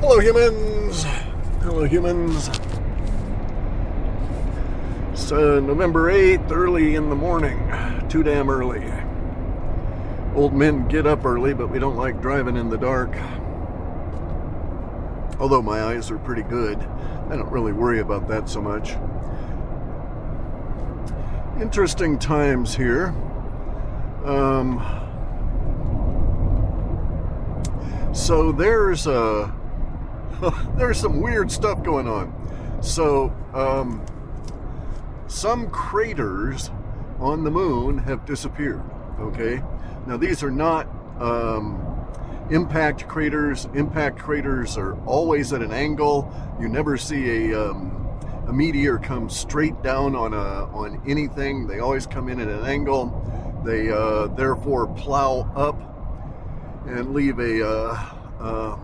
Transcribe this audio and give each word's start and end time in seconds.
Hello, 0.00 0.20
humans. 0.20 1.02
Hello, 1.60 1.82
humans. 1.82 2.48
It's 5.10 5.32
uh, 5.32 5.58
November 5.58 6.12
8th, 6.12 6.52
early 6.52 6.94
in 6.94 7.10
the 7.10 7.16
morning. 7.16 7.58
Too 8.08 8.22
damn 8.22 8.48
early. 8.48 8.92
Old 10.36 10.54
men 10.54 10.86
get 10.86 11.04
up 11.04 11.24
early, 11.24 11.52
but 11.52 11.68
we 11.68 11.80
don't 11.80 11.96
like 11.96 12.22
driving 12.22 12.56
in 12.56 12.70
the 12.70 12.78
dark. 12.78 13.12
Although 15.40 15.62
my 15.62 15.82
eyes 15.82 16.12
are 16.12 16.18
pretty 16.18 16.44
good, 16.44 16.78
I 16.78 17.34
don't 17.34 17.50
really 17.50 17.72
worry 17.72 17.98
about 17.98 18.28
that 18.28 18.48
so 18.48 18.62
much. 18.62 18.92
Interesting 21.60 22.20
times 22.20 22.76
here. 22.76 23.08
Um, 24.24 24.78
so 28.12 28.52
there's 28.52 29.08
uh, 29.08 29.50
there's 30.76 30.98
some 30.98 31.20
weird 31.20 31.50
stuff 31.50 31.82
going 31.82 32.06
on. 32.06 32.32
So 32.82 33.32
um, 33.54 34.04
some 35.26 35.70
craters 35.70 36.70
on 37.18 37.44
the 37.44 37.50
moon 37.50 37.98
have 37.98 38.24
disappeared. 38.24 38.82
Okay, 39.18 39.62
now 40.06 40.16
these 40.16 40.42
are 40.42 40.50
not 40.50 40.86
um, 41.20 42.06
impact 42.50 43.08
craters. 43.08 43.68
Impact 43.74 44.18
craters 44.18 44.76
are 44.76 44.94
always 45.04 45.52
at 45.52 45.60
an 45.60 45.72
angle. 45.72 46.32
You 46.60 46.68
never 46.68 46.96
see 46.96 47.50
a 47.50 47.70
um, 47.70 48.08
a 48.46 48.52
meteor 48.52 48.98
come 48.98 49.28
straight 49.28 49.82
down 49.82 50.14
on 50.14 50.32
a 50.32 50.66
on 50.72 51.02
anything. 51.06 51.66
They 51.66 51.80
always 51.80 52.06
come 52.06 52.28
in 52.28 52.40
at 52.40 52.48
an 52.48 52.64
angle. 52.64 53.60
They 53.64 53.90
uh, 53.90 54.28
therefore 54.28 54.86
plow 54.86 55.50
up 55.56 55.76
and 56.86 57.12
leave 57.12 57.40
a 57.40 57.68
uh, 57.68 58.04
uh, 58.40 58.78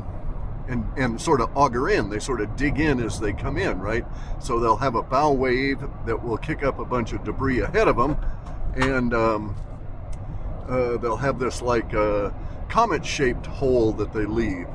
and 0.69 0.85
and 0.97 1.21
sort 1.21 1.41
of 1.41 1.55
auger 1.57 1.89
in. 1.89 2.09
They 2.11 2.19
sort 2.19 2.41
of 2.41 2.57
dig 2.57 2.81
in 2.81 3.01
as 3.01 3.21
they 3.21 3.33
come 3.33 3.57
in, 3.57 3.81
right? 3.81 4.05
So 4.41 4.59
they'll 4.59 4.77
have 4.77 4.95
a 4.95 5.03
bow 5.03 5.33
wave 5.33 5.81
that 6.07 6.23
will 6.23 6.39
kick 6.39 6.63
up 6.63 6.79
a 6.79 6.85
bunch 6.85 7.13
of 7.13 7.25
debris 7.25 7.61
ahead 7.61 7.89
of 7.89 7.97
them, 7.97 8.17
and 8.75 9.15
um, 9.15 9.57
uh, 10.69 10.97
they'll 10.97 11.17
have 11.17 11.39
this 11.39 11.63
like 11.63 11.93
uh, 11.95 12.31
comet-shaped 12.69 13.47
hole 13.47 13.93
that 13.93 14.13
they 14.13 14.25
leave. 14.25 14.67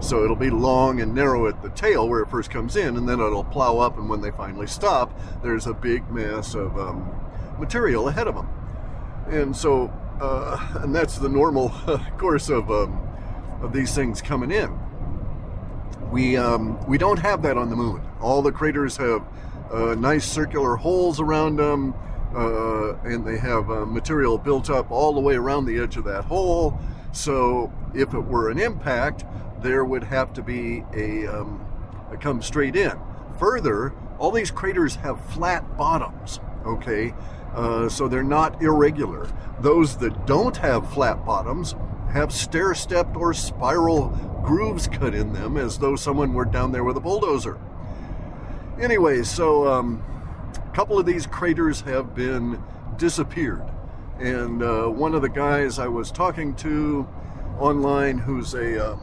So 0.00 0.22
it'll 0.22 0.36
be 0.36 0.50
long 0.50 1.00
and 1.00 1.12
narrow 1.12 1.48
at 1.48 1.60
the 1.60 1.70
tail 1.70 2.08
where 2.08 2.20
it 2.20 2.30
first 2.30 2.50
comes 2.50 2.76
in, 2.76 2.96
and 2.96 3.08
then 3.08 3.20
it'll 3.20 3.44
plow 3.44 3.78
up. 3.78 3.98
And 3.98 4.08
when 4.08 4.20
they 4.20 4.30
finally 4.30 4.68
stop, 4.68 5.18
there's 5.42 5.66
a 5.66 5.74
big 5.74 6.08
mass 6.10 6.54
of 6.54 6.78
um, 6.78 7.10
material 7.58 8.08
ahead 8.08 8.28
of 8.28 8.36
them. 8.36 8.48
And 9.28 9.56
so, 9.56 9.92
uh, 10.20 10.78
and 10.82 10.94
that's 10.94 11.18
the 11.18 11.28
normal 11.28 11.70
course 12.18 12.48
of 12.48 12.70
um, 12.70 13.04
of 13.60 13.72
these 13.72 13.94
things 13.94 14.22
coming 14.22 14.52
in. 14.52 14.78
We 16.10 16.36
um, 16.36 16.84
we 16.86 16.96
don't 16.98 17.18
have 17.18 17.42
that 17.42 17.58
on 17.58 17.68
the 17.70 17.76
moon. 17.76 18.00
All 18.20 18.42
the 18.42 18.52
craters 18.52 18.96
have 18.96 19.26
uh, 19.72 19.94
nice 19.94 20.24
circular 20.24 20.76
holes 20.76 21.20
around 21.20 21.56
them, 21.56 21.94
uh, 22.34 22.94
and 23.00 23.26
they 23.26 23.38
have 23.38 23.70
uh, 23.70 23.84
material 23.84 24.38
built 24.38 24.70
up 24.70 24.90
all 24.90 25.12
the 25.12 25.20
way 25.20 25.34
around 25.34 25.66
the 25.66 25.78
edge 25.78 25.96
of 25.96 26.04
that 26.04 26.24
hole. 26.24 26.78
So 27.12 27.72
if 27.94 28.14
it 28.14 28.20
were 28.20 28.50
an 28.50 28.58
impact, 28.58 29.24
there 29.60 29.84
would 29.84 30.04
have 30.04 30.32
to 30.34 30.42
be 30.42 30.84
a, 30.94 31.26
um, 31.26 31.66
a 32.10 32.16
come 32.16 32.42
straight 32.42 32.76
in. 32.76 32.98
Further, 33.38 33.92
all 34.18 34.30
these 34.30 34.50
craters 34.50 34.96
have 34.96 35.22
flat 35.26 35.76
bottoms. 35.76 36.40
Okay, 36.64 37.14
uh, 37.54 37.88
so 37.88 38.08
they're 38.08 38.22
not 38.22 38.62
irregular. 38.62 39.28
Those 39.60 39.96
that 39.98 40.26
don't 40.26 40.56
have 40.58 40.92
flat 40.92 41.24
bottoms 41.24 41.74
have 42.12 42.32
stair 42.32 42.74
stepped 42.74 43.16
or 43.16 43.34
spiral 43.34 44.27
grooves 44.42 44.86
cut 44.88 45.14
in 45.14 45.32
them 45.32 45.56
as 45.56 45.78
though 45.78 45.96
someone 45.96 46.34
were 46.34 46.44
down 46.44 46.72
there 46.72 46.84
with 46.84 46.96
a 46.96 47.00
bulldozer. 47.00 47.58
Anyway, 48.80 49.22
so 49.22 49.66
um, 49.66 50.02
a 50.54 50.74
couple 50.74 50.98
of 50.98 51.06
these 51.06 51.26
craters 51.26 51.80
have 51.82 52.14
been 52.14 52.62
disappeared. 52.96 53.62
And 54.18 54.62
uh, 54.62 54.86
one 54.86 55.14
of 55.14 55.22
the 55.22 55.28
guys 55.28 55.78
I 55.78 55.88
was 55.88 56.10
talking 56.10 56.54
to 56.56 57.08
online 57.58 58.18
who's 58.18 58.54
a, 58.54 58.92
um, 58.92 59.00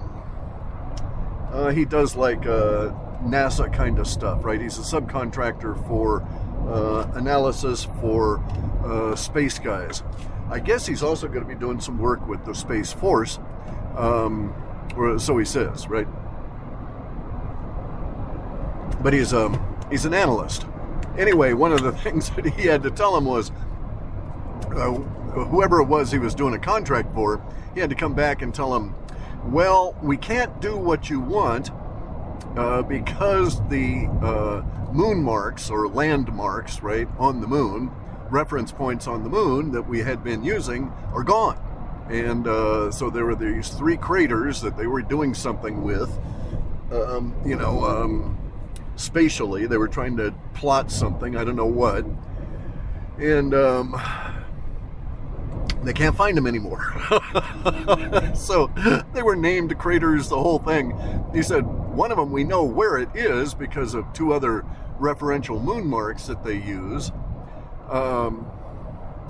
uh, 1.51 1.69
he 1.71 1.85
does 1.85 2.15
like 2.15 2.45
uh, 2.45 2.91
NASA 3.23 3.71
kind 3.71 3.99
of 3.99 4.07
stuff, 4.07 4.43
right? 4.43 4.59
He's 4.59 4.77
a 4.77 4.81
subcontractor 4.81 5.87
for 5.87 6.21
uh, 6.67 7.09
analysis 7.13 7.87
for 8.01 8.43
uh, 8.83 9.15
space 9.15 9.59
guys. 9.59 10.03
I 10.49 10.59
guess 10.59 10.85
he's 10.85 11.01
also 11.01 11.27
going 11.27 11.41
to 11.41 11.47
be 11.47 11.55
doing 11.55 11.79
some 11.79 11.97
work 11.97 12.27
with 12.27 12.45
the 12.45 12.53
Space 12.53 12.93
Force, 12.93 13.39
um, 13.97 14.53
or 14.95 15.19
so 15.19 15.37
he 15.37 15.45
says, 15.45 15.87
right? 15.87 16.07
But 19.01 19.13
he's 19.13 19.33
um 19.33 19.59
he's 19.89 20.05
an 20.05 20.13
analyst. 20.13 20.65
Anyway, 21.17 21.53
one 21.53 21.71
of 21.71 21.83
the 21.83 21.91
things 22.03 22.29
that 22.31 22.45
he 22.45 22.67
had 22.67 22.83
to 22.83 22.91
tell 22.91 23.15
him 23.15 23.25
was, 23.25 23.51
uh, 24.71 24.91
whoever 24.91 25.81
it 25.81 25.85
was 25.85 26.11
he 26.11 26.19
was 26.19 26.35
doing 26.35 26.53
a 26.53 26.59
contract 26.59 27.13
for, 27.13 27.41
he 27.73 27.79
had 27.79 27.89
to 27.89 27.95
come 27.95 28.13
back 28.13 28.41
and 28.41 28.53
tell 28.53 28.75
him, 28.75 28.95
well, 29.45 29.95
we 30.01 30.17
can't 30.17 30.59
do 30.59 30.75
what 30.75 31.09
you 31.09 31.19
want 31.19 31.69
uh, 32.57 32.81
because 32.81 33.65
the 33.69 34.07
uh, 34.21 34.63
moon 34.91 35.21
marks 35.21 35.69
or 35.69 35.87
landmarks, 35.87 36.81
right, 36.81 37.07
on 37.19 37.41
the 37.41 37.47
moon 37.47 37.91
reference 38.29 38.71
points 38.71 39.07
on 39.07 39.23
the 39.23 39.29
moon 39.29 39.71
that 39.71 39.83
we 39.83 39.99
had 39.99 40.23
been 40.23 40.43
using 40.43 40.91
are 41.13 41.23
gone. 41.23 41.59
And 42.09 42.47
uh, 42.47 42.91
so 42.91 43.09
there 43.09 43.25
were 43.25 43.35
these 43.35 43.69
three 43.69 43.97
craters 43.97 44.61
that 44.61 44.77
they 44.77 44.87
were 44.87 45.01
doing 45.01 45.33
something 45.33 45.83
with, 45.83 46.11
um, 46.91 47.35
you 47.45 47.55
know, 47.55 47.83
um, 47.83 48.37
spatially. 48.95 49.65
They 49.65 49.77
were 49.77 49.87
trying 49.87 50.17
to 50.17 50.33
plot 50.53 50.91
something, 50.91 51.35
I 51.35 51.43
don't 51.43 51.55
know 51.55 51.65
what. 51.65 52.05
And 53.17 53.53
um, 53.53 53.99
they 55.83 55.93
can't 55.93 56.15
find 56.15 56.37
them 56.37 56.47
anymore. 56.47 56.93
so 58.35 58.67
they 59.13 59.23
were 59.23 59.35
named 59.35 59.77
craters, 59.77 60.29
the 60.29 60.41
whole 60.41 60.59
thing. 60.59 60.97
He 61.33 61.41
said, 61.41 61.65
one 61.65 62.11
of 62.11 62.17
them 62.17 62.31
we 62.31 62.43
know 62.43 62.63
where 62.63 62.97
it 62.97 63.09
is 63.15 63.53
because 63.53 63.93
of 63.93 64.11
two 64.13 64.33
other 64.33 64.65
referential 64.99 65.61
moon 65.61 65.87
marks 65.87 66.27
that 66.27 66.43
they 66.43 66.55
use. 66.55 67.11
Um, 67.89 68.47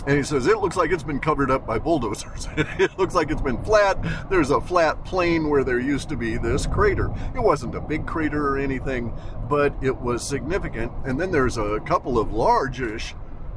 and 0.07 0.17
he 0.17 0.23
says, 0.23 0.45
it 0.45 0.59
looks 0.59 0.75
like 0.75 0.91
it's 0.91 1.03
been 1.03 1.19
covered 1.19 1.49
up 1.49 1.65
by 1.65 1.79
bulldozers. 1.79 2.47
it 2.57 2.97
looks 2.97 3.15
like 3.15 3.31
it's 3.31 3.41
been 3.41 3.61
flat. 3.63 3.97
There's 4.29 4.51
a 4.51 4.61
flat 4.61 5.03
plain 5.03 5.49
where 5.49 5.63
there 5.63 5.79
used 5.79 6.09
to 6.09 6.15
be 6.15 6.37
this 6.37 6.67
crater. 6.67 7.11
It 7.33 7.39
wasn't 7.39 7.73
a 7.73 7.81
big 7.81 8.05
crater 8.05 8.47
or 8.47 8.59
anything, 8.59 9.13
but 9.49 9.73
it 9.81 9.95
was 9.95 10.25
significant. 10.25 10.91
And 11.05 11.19
then 11.19 11.31
there's 11.31 11.57
a 11.57 11.79
couple 11.85 12.19
of 12.19 12.33
largish, 12.33 13.15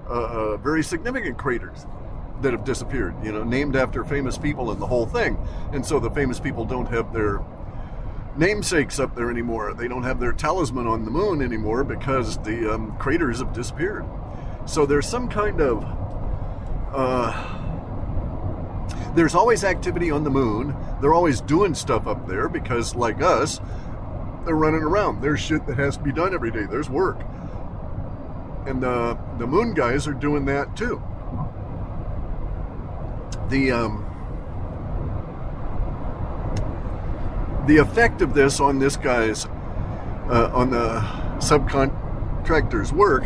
uh, 0.08 0.12
uh, 0.12 0.56
very 0.56 0.82
significant 0.82 1.36
craters 1.36 1.86
that 2.40 2.52
have 2.52 2.64
disappeared, 2.64 3.14
you 3.22 3.32
know, 3.32 3.44
named 3.44 3.76
after 3.76 4.02
famous 4.02 4.38
people 4.38 4.70
and 4.70 4.80
the 4.80 4.86
whole 4.86 5.06
thing. 5.06 5.36
And 5.72 5.84
so 5.84 6.00
the 6.00 6.10
famous 6.10 6.40
people 6.40 6.64
don't 6.64 6.86
have 6.86 7.12
their 7.12 7.44
namesakes 8.38 8.98
up 8.98 9.14
there 9.14 9.30
anymore. 9.30 9.74
They 9.74 9.88
don't 9.88 10.04
have 10.04 10.18
their 10.20 10.32
talisman 10.32 10.86
on 10.86 11.04
the 11.04 11.10
moon 11.10 11.42
anymore 11.42 11.84
because 11.84 12.38
the 12.38 12.72
um, 12.72 12.96
craters 12.96 13.40
have 13.40 13.52
disappeared. 13.52 14.06
So 14.64 14.86
there's 14.86 15.08
some 15.08 15.28
kind 15.28 15.60
of 15.60 15.97
uh, 16.92 17.58
there's 19.14 19.34
always 19.34 19.64
activity 19.64 20.10
on 20.10 20.24
the 20.24 20.30
moon. 20.30 20.76
They're 21.00 21.14
always 21.14 21.40
doing 21.40 21.74
stuff 21.74 22.06
up 22.06 22.26
there 22.28 22.48
because, 22.48 22.94
like 22.94 23.22
us, 23.22 23.60
they're 24.44 24.54
running 24.54 24.82
around. 24.82 25.20
There's 25.20 25.40
shit 25.40 25.66
that 25.66 25.76
has 25.78 25.96
to 25.96 26.02
be 26.02 26.12
done 26.12 26.34
every 26.34 26.50
day. 26.50 26.64
There's 26.64 26.88
work, 26.88 27.20
and 28.66 28.82
the 28.82 29.18
the 29.38 29.46
moon 29.46 29.74
guys 29.74 30.06
are 30.06 30.14
doing 30.14 30.44
that 30.46 30.76
too. 30.76 31.02
The 33.48 33.72
um, 33.72 34.04
the 37.66 37.78
effect 37.78 38.22
of 38.22 38.34
this 38.34 38.60
on 38.60 38.78
this 38.78 38.96
guy's 38.96 39.46
uh, 40.30 40.50
on 40.54 40.70
the 40.70 41.00
subcontractor's 41.38 42.92
work 42.92 43.24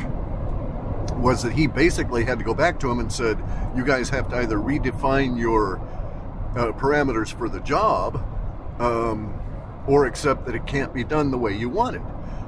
was 1.15 1.43
that 1.43 1.53
he 1.53 1.67
basically 1.67 2.25
had 2.25 2.39
to 2.39 2.45
go 2.45 2.55
back 2.55 2.79
to 2.81 2.91
him 2.91 2.99
and 2.99 3.13
said, 3.13 3.39
"You 3.77 3.85
guys 3.85 4.11
have 4.11 4.29
to 4.31 4.37
either 4.37 4.57
redefine 4.57 5.39
your 5.39 5.79
uh, 6.57 6.73
parameters 6.73 7.33
for 7.33 7.49
the 7.49 7.61
job, 7.61 8.25
um, 8.79 9.39
or 9.87 10.07
accept 10.07 10.47
that 10.47 10.55
it 10.55 10.67
can't 10.67 10.93
be 10.93 11.05
done 11.05 11.31
the 11.31 11.39
way 11.39 11.57
you 11.57 11.69
want 11.69 11.97
it." 11.97 12.03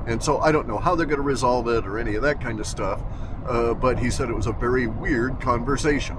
And 0.07 0.23
so 0.23 0.39
I 0.39 0.53
don't 0.53 0.69
know 0.69 0.79
how 0.79 0.95
they're 0.95 1.07
going 1.07 1.19
to 1.19 1.23
resolve 1.23 1.69
it 1.69 1.87
or 1.87 1.99
any 1.99 2.15
of 2.15 2.23
that 2.23 2.41
kind 2.41 2.61
of 2.61 2.67
stuff. 2.67 3.01
Uh, 3.47 3.75
but 3.75 3.99
he 3.99 4.11
said 4.11 4.31
it 4.31 4.37
was 4.37 4.47
a 4.47 4.53
very 4.53 4.87
weird 4.87 5.41
conversation, 5.41 6.17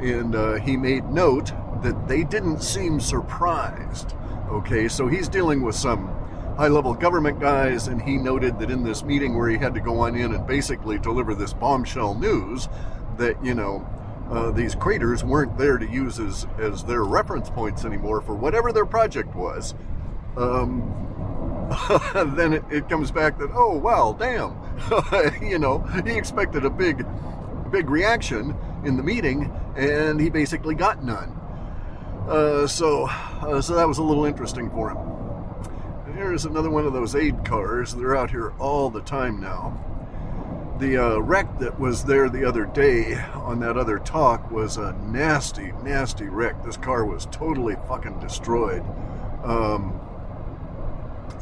and 0.00 0.34
uh, 0.34 0.54
he 0.54 0.76
made 0.76 1.04
note 1.10 1.52
that 1.82 2.08
they 2.08 2.24
didn't 2.24 2.62
seem 2.62 3.00
surprised. 3.00 4.14
Okay, 4.48 4.88
so 4.88 5.08
he's 5.08 5.28
dealing 5.28 5.62
with 5.62 5.74
some 5.74 6.08
high 6.56 6.68
level 6.68 6.94
government 6.94 7.40
guys, 7.40 7.88
and 7.88 8.00
he 8.00 8.16
noted 8.16 8.58
that 8.58 8.70
in 8.70 8.84
this 8.84 9.02
meeting 9.02 9.36
where 9.36 9.48
he 9.48 9.56
had 9.56 9.74
to 9.74 9.80
go 9.80 10.00
on 10.00 10.14
in 10.14 10.34
and 10.34 10.46
basically 10.46 10.98
deliver 10.98 11.34
this 11.34 11.52
bombshell 11.52 12.14
news 12.14 12.68
that, 13.16 13.42
you 13.44 13.54
know, 13.54 13.86
uh, 14.30 14.50
these 14.50 14.74
craters 14.74 15.22
weren't 15.22 15.56
there 15.58 15.78
to 15.78 15.86
use 15.86 16.18
as, 16.18 16.46
as 16.58 16.84
their 16.84 17.04
reference 17.04 17.50
points 17.50 17.84
anymore 17.84 18.20
for 18.20 18.34
whatever 18.34 18.72
their 18.72 18.86
project 18.86 19.34
was. 19.34 19.74
Um, 20.36 21.00
then 22.36 22.52
it, 22.54 22.64
it, 22.70 22.88
comes 22.88 23.10
back 23.10 23.38
that 23.38 23.50
oh 23.54 23.76
well, 23.76 24.12
damn, 24.12 24.56
you 25.42 25.58
know, 25.58 25.78
he 26.04 26.12
expected 26.12 26.64
a 26.64 26.70
big, 26.70 27.06
big 27.70 27.88
reaction 27.88 28.56
in 28.84 28.96
the 28.96 29.02
meeting, 29.02 29.52
and 29.76 30.20
he 30.20 30.30
basically 30.30 30.74
got 30.74 31.02
none. 31.02 31.30
Uh, 32.28 32.66
so, 32.66 33.06
uh, 33.06 33.60
so 33.60 33.74
that 33.74 33.86
was 33.86 33.98
a 33.98 34.02
little 34.02 34.24
interesting 34.24 34.70
for 34.70 34.90
him. 34.90 35.23
Here's 36.14 36.44
another 36.44 36.70
one 36.70 36.86
of 36.86 36.92
those 36.92 37.16
aid 37.16 37.44
cars. 37.44 37.92
They're 37.92 38.16
out 38.16 38.30
here 38.30 38.52
all 38.60 38.88
the 38.88 39.00
time 39.00 39.40
now. 39.40 39.76
The 40.78 40.96
uh, 40.96 41.18
wreck 41.18 41.58
that 41.58 41.80
was 41.80 42.04
there 42.04 42.28
the 42.28 42.44
other 42.44 42.66
day 42.66 43.16
on 43.34 43.58
that 43.60 43.76
other 43.76 43.98
talk 43.98 44.48
was 44.48 44.76
a 44.76 44.92
nasty, 44.92 45.72
nasty 45.82 46.26
wreck. 46.26 46.64
This 46.64 46.76
car 46.76 47.04
was 47.04 47.26
totally 47.32 47.74
fucking 47.88 48.20
destroyed. 48.20 48.84
Um, 49.42 50.00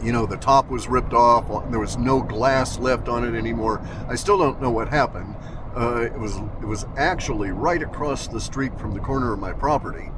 you 0.03 0.11
know, 0.11 0.25
the 0.25 0.39
top 0.39 0.71
was 0.71 0.89
ripped 0.89 1.13
off. 1.13 1.71
There 1.71 1.79
was 1.79 1.99
no 1.99 2.23
glass 2.23 2.79
left 2.79 3.09
on 3.09 3.25
it 3.25 3.37
anymore. 3.37 3.87
I 4.09 4.15
still 4.15 4.39
don't 4.39 4.63
know 4.63 4.71
what 4.71 4.89
happened. 4.89 5.37
Uh, 5.77 6.01
it 6.01 6.19
was 6.19 6.37
it 6.63 6.67
was 6.67 6.87
actually 6.97 7.51
right 7.51 7.83
across 7.83 8.27
the 8.27 8.41
street 8.41 8.79
from 8.79 8.95
the 8.95 9.01
corner 9.01 9.35
of 9.35 9.39
my 9.39 9.53
property, 9.53 10.11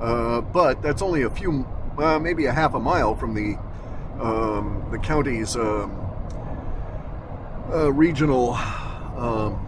uh, 0.00 0.42
but 0.42 0.82
that's 0.82 1.02
only 1.02 1.22
a 1.22 1.30
few, 1.30 1.66
uh, 1.98 2.18
maybe 2.18 2.46
a 2.46 2.52
half 2.52 2.74
a 2.74 2.80
mile 2.80 3.14
from 3.14 3.34
the 3.34 3.58
um, 4.20 4.86
the 4.90 4.98
county's 4.98 5.56
um, 5.56 5.90
uh, 7.72 7.92
regional 7.92 8.54
um, 9.16 9.66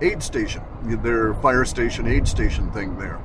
aid 0.00 0.22
station, 0.22 0.62
their 1.02 1.34
fire 1.34 1.64
station 1.64 2.06
aid 2.06 2.26
station 2.26 2.70
thing 2.72 2.98
there. 2.98 3.20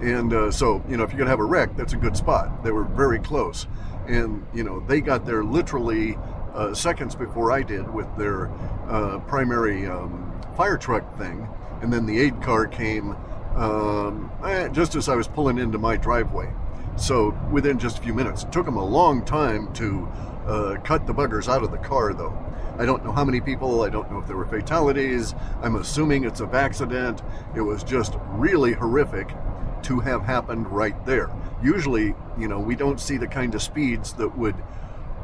And 0.00 0.32
uh, 0.32 0.50
so, 0.50 0.82
you 0.88 0.96
know, 0.96 1.04
if 1.04 1.10
you're 1.10 1.18
gonna 1.18 1.30
have 1.30 1.40
a 1.40 1.44
wreck, 1.44 1.76
that's 1.76 1.92
a 1.92 1.96
good 1.96 2.16
spot. 2.16 2.64
They 2.64 2.72
were 2.72 2.84
very 2.84 3.18
close 3.18 3.66
and 4.06 4.44
you 4.52 4.64
know 4.64 4.80
they 4.80 5.00
got 5.00 5.24
there 5.24 5.44
literally 5.44 6.18
uh, 6.54 6.74
seconds 6.74 7.14
before 7.14 7.50
I 7.50 7.62
did 7.62 7.92
with 7.92 8.06
their 8.16 8.50
uh, 8.88 9.20
primary 9.20 9.86
um, 9.86 10.32
fire 10.56 10.76
truck 10.76 11.16
thing, 11.18 11.48
and 11.80 11.92
then 11.92 12.06
the 12.06 12.18
aid 12.18 12.42
car 12.42 12.66
came 12.66 13.16
um, 13.56 14.30
eh, 14.44 14.68
just 14.68 14.94
as 14.94 15.08
I 15.08 15.14
was 15.14 15.28
pulling 15.28 15.58
into 15.58 15.78
my 15.78 15.96
driveway. 15.96 16.52
So 17.02 17.36
within 17.50 17.80
just 17.80 17.98
a 17.98 18.00
few 18.00 18.14
minutes, 18.14 18.44
it 18.44 18.52
took 18.52 18.64
them 18.64 18.76
a 18.76 18.84
long 18.84 19.24
time 19.24 19.72
to 19.72 20.08
uh, 20.46 20.76
cut 20.84 21.04
the 21.04 21.12
buggers 21.12 21.52
out 21.52 21.64
of 21.64 21.72
the 21.72 21.78
car, 21.78 22.14
though. 22.14 22.32
I 22.78 22.86
don't 22.86 23.04
know 23.04 23.10
how 23.10 23.24
many 23.24 23.40
people. 23.40 23.82
I 23.82 23.88
don't 23.88 24.08
know 24.08 24.20
if 24.20 24.28
there 24.28 24.36
were 24.36 24.46
fatalities. 24.46 25.34
I'm 25.62 25.74
assuming 25.74 26.22
it's 26.22 26.40
a 26.40 26.46
accident. 26.46 27.20
It 27.56 27.60
was 27.60 27.82
just 27.82 28.14
really 28.28 28.72
horrific 28.72 29.34
to 29.82 29.98
have 29.98 30.22
happened 30.22 30.68
right 30.68 30.94
there. 31.04 31.28
Usually, 31.60 32.14
you 32.38 32.46
know, 32.46 32.60
we 32.60 32.76
don't 32.76 33.00
see 33.00 33.16
the 33.16 33.26
kind 33.26 33.52
of 33.56 33.62
speeds 33.62 34.12
that 34.12 34.38
would 34.38 34.54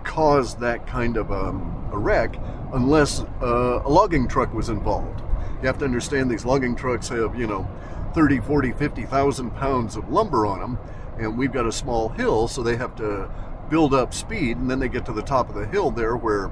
cause 0.03 0.57
that 0.57 0.85
kind 0.85 1.17
of 1.17 1.31
um, 1.31 1.89
a 1.93 1.99
wreck 1.99 2.35
unless 2.73 3.21
uh, 3.41 3.83
a 3.85 3.89
logging 3.89 4.27
truck 4.27 4.53
was 4.53 4.69
involved. 4.69 5.21
You 5.63 5.69
have 5.69 5.79
to 5.79 5.85
understand 5.85 6.29
these 6.29 6.45
logging 6.45 6.75
trucks 6.75 7.09
have, 7.11 7.39
you 7.39 7.47
know, 7.47 7.71
30, 8.15 8.41
40, 8.41 8.73
50,000 8.73 9.51
pounds 9.53 9.95
of 9.95 10.09
lumber 10.11 10.45
on 10.45 10.59
them, 10.59 10.79
and 11.19 11.37
we've 11.37 11.53
got 11.53 11.67
a 11.67 11.73
small 11.73 12.09
hill, 12.11 12.49
so 12.49 12.63
they 12.63 12.77
have 12.77 12.95
to 12.97 13.31
build 13.71 13.95
up 13.95 14.15
speed, 14.15 14.57
and 14.57 14.71
then 14.71 14.79
they 14.79 14.89
get 14.89 15.05
to 15.07 15.13
the 15.13 15.23
top 15.23 15.49
of 15.49 15.55
the 15.55 15.67
hill 15.67 15.91
there 15.91 16.17
where 16.17 16.51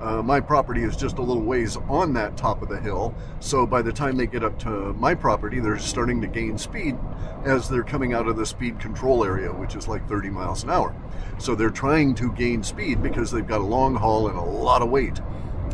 uh, 0.00 0.22
my 0.22 0.38
property 0.40 0.82
is 0.82 0.96
just 0.96 1.18
a 1.18 1.22
little 1.22 1.42
ways 1.42 1.76
on 1.88 2.12
that 2.12 2.36
top 2.36 2.62
of 2.62 2.68
the 2.68 2.80
hill, 2.80 3.14
so 3.40 3.66
by 3.66 3.82
the 3.82 3.92
time 3.92 4.16
they 4.16 4.26
get 4.26 4.44
up 4.44 4.58
to 4.58 4.92
my 4.94 5.14
property, 5.14 5.60
they're 5.60 5.78
starting 5.78 6.20
to 6.20 6.26
gain 6.26 6.56
speed 6.56 6.96
as 7.44 7.68
they're 7.68 7.82
coming 7.82 8.12
out 8.12 8.28
of 8.28 8.36
the 8.36 8.46
speed 8.46 8.78
control 8.78 9.24
area, 9.24 9.52
which 9.52 9.74
is 9.74 9.88
like 9.88 10.06
30 10.08 10.30
miles 10.30 10.62
an 10.62 10.70
hour. 10.70 10.94
So 11.38 11.54
they're 11.54 11.70
trying 11.70 12.14
to 12.16 12.32
gain 12.32 12.62
speed 12.62 13.02
because 13.02 13.30
they've 13.30 13.46
got 13.46 13.60
a 13.60 13.64
long 13.64 13.96
haul 13.96 14.28
and 14.28 14.38
a 14.38 14.42
lot 14.42 14.82
of 14.82 14.90
weight, 14.90 15.20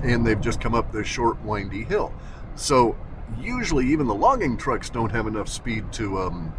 and 0.03 0.27
they've 0.27 0.41
just 0.41 0.61
come 0.61 0.75
up 0.75 0.93
this 0.93 1.07
short, 1.07 1.43
windy 1.45 1.85
hill. 1.85 2.13
So 2.55 2.97
usually, 3.41 3.87
even 3.89 4.07
the 4.07 4.15
logging 4.15 4.57
trucks 4.57 4.89
don't 4.89 5.11
have 5.11 5.27
enough 5.27 5.49
speed 5.49 5.93
to 5.95 6.19
um, 6.21 6.55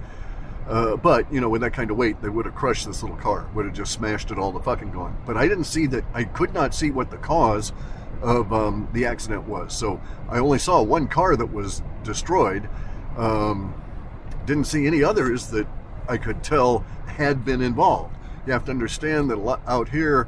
uh, 0.67 0.95
but 0.97 1.31
you 1.31 1.39
know, 1.39 1.49
with 1.49 1.61
that 1.61 1.73
kind 1.73 1.91
of 1.91 1.97
weight, 1.97 2.21
they 2.21 2.29
would 2.29 2.45
have 2.45 2.55
crushed 2.55 2.87
this 2.87 3.03
little 3.03 3.17
car. 3.17 3.47
Would 3.53 3.65
have 3.65 3.75
just 3.75 3.91
smashed 3.91 4.31
it 4.31 4.37
all 4.37 4.51
the 4.51 4.59
fucking 4.59 4.91
going. 4.91 5.15
But 5.25 5.37
I 5.37 5.47
didn't 5.47 5.65
see 5.65 5.87
that. 5.87 6.03
I 6.13 6.23
could 6.23 6.53
not 6.53 6.73
see 6.73 6.91
what 6.91 7.11
the 7.11 7.17
cause 7.17 7.71
of 8.21 8.51
um, 8.51 8.87
the 8.93 9.05
accident 9.05 9.47
was. 9.47 9.77
So 9.77 10.01
I 10.29 10.39
only 10.39 10.59
saw 10.59 10.81
one 10.81 11.07
car 11.07 11.35
that 11.35 11.45
was 11.45 11.83
destroyed. 12.03 12.67
Um, 13.17 13.79
didn't 14.45 14.65
see 14.65 14.87
any 14.87 15.03
others 15.03 15.47
that 15.47 15.67
I 16.07 16.17
could 16.17 16.43
tell 16.43 16.79
had 17.07 17.45
been 17.45 17.61
involved. 17.61 18.15
You 18.45 18.53
have 18.53 18.65
to 18.65 18.71
understand 18.71 19.29
that 19.31 19.37
a 19.37 19.41
lot 19.41 19.61
out 19.67 19.89
here, 19.89 20.27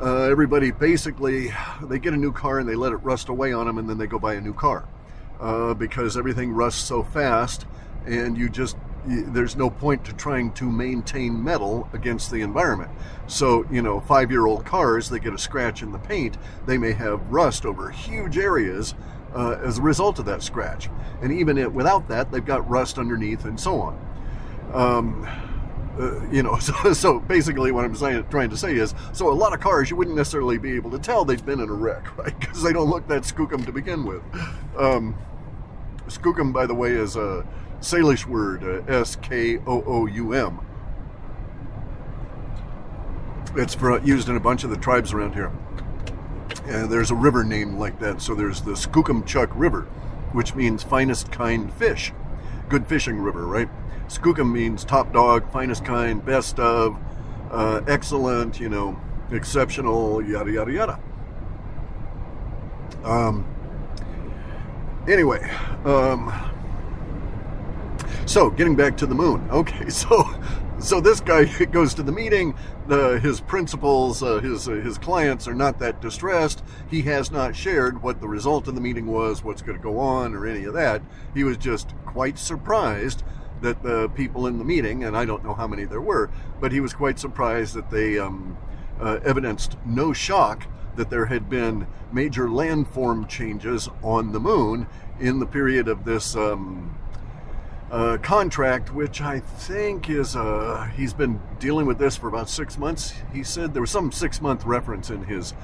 uh, 0.00 0.22
everybody 0.22 0.70
basically 0.70 1.52
they 1.82 1.98
get 1.98 2.14
a 2.14 2.16
new 2.16 2.32
car 2.32 2.58
and 2.58 2.68
they 2.68 2.74
let 2.74 2.92
it 2.92 2.96
rust 2.96 3.28
away 3.28 3.52
on 3.52 3.66
them, 3.66 3.78
and 3.78 3.88
then 3.88 3.98
they 3.98 4.06
go 4.06 4.18
buy 4.18 4.34
a 4.34 4.40
new 4.40 4.54
car 4.54 4.88
uh, 5.40 5.74
because 5.74 6.16
everything 6.16 6.52
rusts 6.52 6.82
so 6.82 7.02
fast, 7.02 7.66
and 8.06 8.36
you 8.36 8.48
just 8.48 8.76
there's 9.06 9.56
no 9.56 9.70
point 9.70 10.04
to 10.06 10.12
trying 10.14 10.52
to 10.52 10.70
maintain 10.70 11.42
metal 11.42 11.88
against 11.92 12.30
the 12.30 12.40
environment. 12.40 12.90
So, 13.26 13.66
you 13.70 13.82
know, 13.82 14.00
five 14.00 14.30
year 14.30 14.46
old 14.46 14.64
cars, 14.64 15.10
they 15.10 15.18
get 15.18 15.34
a 15.34 15.38
scratch 15.38 15.82
in 15.82 15.92
the 15.92 15.98
paint, 15.98 16.38
they 16.66 16.78
may 16.78 16.92
have 16.92 17.20
rust 17.30 17.66
over 17.66 17.90
huge 17.90 18.38
areas 18.38 18.94
uh, 19.34 19.58
as 19.62 19.78
a 19.78 19.82
result 19.82 20.18
of 20.18 20.24
that 20.26 20.42
scratch. 20.42 20.88
And 21.22 21.32
even 21.32 21.58
it, 21.58 21.72
without 21.72 22.08
that, 22.08 22.30
they've 22.30 22.44
got 22.44 22.68
rust 22.68 22.98
underneath 22.98 23.44
and 23.44 23.58
so 23.58 23.80
on. 23.80 24.00
Um, 24.72 25.28
uh, 25.98 26.26
you 26.30 26.42
know, 26.42 26.58
so, 26.58 26.92
so, 26.92 27.20
basically 27.20 27.72
what 27.72 27.84
I'm 27.84 27.94
saying, 27.94 28.26
trying 28.30 28.50
to 28.50 28.56
say 28.56 28.74
is, 28.74 28.94
so 29.12 29.30
a 29.30 29.32
lot 29.32 29.52
of 29.52 29.60
cars 29.60 29.90
you 29.90 29.96
wouldn't 29.96 30.16
necessarily 30.16 30.58
be 30.58 30.72
able 30.72 30.90
to 30.90 30.98
tell 30.98 31.24
they've 31.24 31.44
been 31.44 31.60
in 31.60 31.68
a 31.68 31.74
wreck, 31.74 32.16
right? 32.18 32.38
Because 32.38 32.62
they 32.62 32.72
don't 32.72 32.90
look 32.90 33.06
that 33.08 33.22
skookum 33.22 33.64
to 33.66 33.72
begin 33.72 34.04
with. 34.04 34.22
Um, 34.76 35.16
skookum, 36.08 36.52
by 36.52 36.66
the 36.66 36.74
way, 36.74 36.92
is 36.92 37.16
a 37.16 37.46
Salish 37.84 38.24
word, 38.24 38.64
uh, 38.64 38.82
S 38.90 39.14
K 39.16 39.58
O 39.58 39.84
O 39.86 40.06
U 40.06 40.32
M. 40.32 40.58
It's 43.56 43.74
for, 43.74 44.00
used 44.00 44.28
in 44.30 44.36
a 44.36 44.40
bunch 44.40 44.64
of 44.64 44.70
the 44.70 44.76
tribes 44.76 45.12
around 45.12 45.34
here. 45.34 45.52
And 46.66 46.90
there's 46.90 47.10
a 47.10 47.14
river 47.14 47.44
named 47.44 47.78
like 47.78 48.00
that. 48.00 48.22
So 48.22 48.34
there's 48.34 48.62
the 48.62 48.72
Skookumchuck 48.72 49.52
River, 49.54 49.82
which 50.32 50.54
means 50.54 50.82
finest 50.82 51.30
kind 51.30 51.70
fish. 51.74 52.12
Good 52.70 52.86
fishing 52.86 53.20
river, 53.20 53.46
right? 53.46 53.68
Skookum 54.08 54.50
means 54.50 54.84
top 54.84 55.12
dog, 55.12 55.52
finest 55.52 55.84
kind, 55.84 56.24
best 56.24 56.58
of, 56.58 56.98
uh, 57.50 57.82
excellent, 57.86 58.58
you 58.58 58.70
know, 58.70 58.98
exceptional, 59.30 60.22
yada, 60.22 60.50
yada, 60.50 60.72
yada. 60.72 61.00
Um, 63.04 63.46
anyway, 65.06 65.50
um, 65.84 66.32
so, 68.26 68.50
getting 68.50 68.76
back 68.76 68.96
to 68.98 69.06
the 69.06 69.14
moon. 69.14 69.48
Okay, 69.50 69.88
so 69.88 70.28
so 70.78 71.00
this 71.00 71.20
guy 71.20 71.44
goes 71.72 71.94
to 71.94 72.02
the 72.02 72.12
meeting. 72.12 72.54
The, 72.88 73.18
his 73.20 73.40
principals, 73.40 74.22
uh, 74.22 74.40
his 74.40 74.68
uh, 74.68 74.72
his 74.72 74.98
clients 74.98 75.48
are 75.48 75.54
not 75.54 75.78
that 75.78 76.00
distressed. 76.00 76.62
He 76.90 77.02
has 77.02 77.30
not 77.30 77.56
shared 77.56 78.02
what 78.02 78.20
the 78.20 78.28
result 78.28 78.68
of 78.68 78.74
the 78.74 78.80
meeting 78.80 79.06
was, 79.06 79.42
what's 79.42 79.62
going 79.62 79.78
to 79.78 79.82
go 79.82 79.98
on, 79.98 80.34
or 80.34 80.46
any 80.46 80.64
of 80.64 80.74
that. 80.74 81.02
He 81.34 81.44
was 81.44 81.56
just 81.56 81.94
quite 82.04 82.38
surprised 82.38 83.22
that 83.62 83.82
the 83.82 84.08
people 84.10 84.46
in 84.46 84.58
the 84.58 84.64
meeting, 84.64 85.04
and 85.04 85.16
I 85.16 85.24
don't 85.24 85.44
know 85.44 85.54
how 85.54 85.66
many 85.66 85.84
there 85.84 86.00
were, 86.00 86.30
but 86.60 86.72
he 86.72 86.80
was 86.80 86.92
quite 86.92 87.18
surprised 87.18 87.74
that 87.74 87.90
they 87.90 88.18
um, 88.18 88.58
uh, 89.00 89.20
evidenced 89.24 89.76
no 89.86 90.12
shock 90.12 90.66
that 90.96 91.08
there 91.10 91.26
had 91.26 91.48
been 91.48 91.86
major 92.12 92.46
landform 92.46 93.28
changes 93.28 93.88
on 94.02 94.32
the 94.32 94.40
moon 94.40 94.86
in 95.18 95.38
the 95.38 95.46
period 95.46 95.88
of 95.88 96.04
this. 96.04 96.36
Um, 96.36 96.98
contract, 98.22 98.92
which 98.92 99.20
I 99.20 99.40
think 99.40 100.10
is 100.10 100.34
uh, 100.34 100.90
he's 100.96 101.12
been 101.12 101.40
dealing 101.58 101.86
with 101.86 101.98
this 101.98 102.16
for 102.16 102.28
about 102.28 102.48
six 102.48 102.76
months. 102.76 103.14
He 103.32 103.42
said 103.44 103.72
there 103.72 103.82
was 103.82 103.90
some 103.90 104.10
six 104.10 104.40
month 104.40 104.64
reference 104.64 105.10
in 105.10 105.24
his 105.24 105.54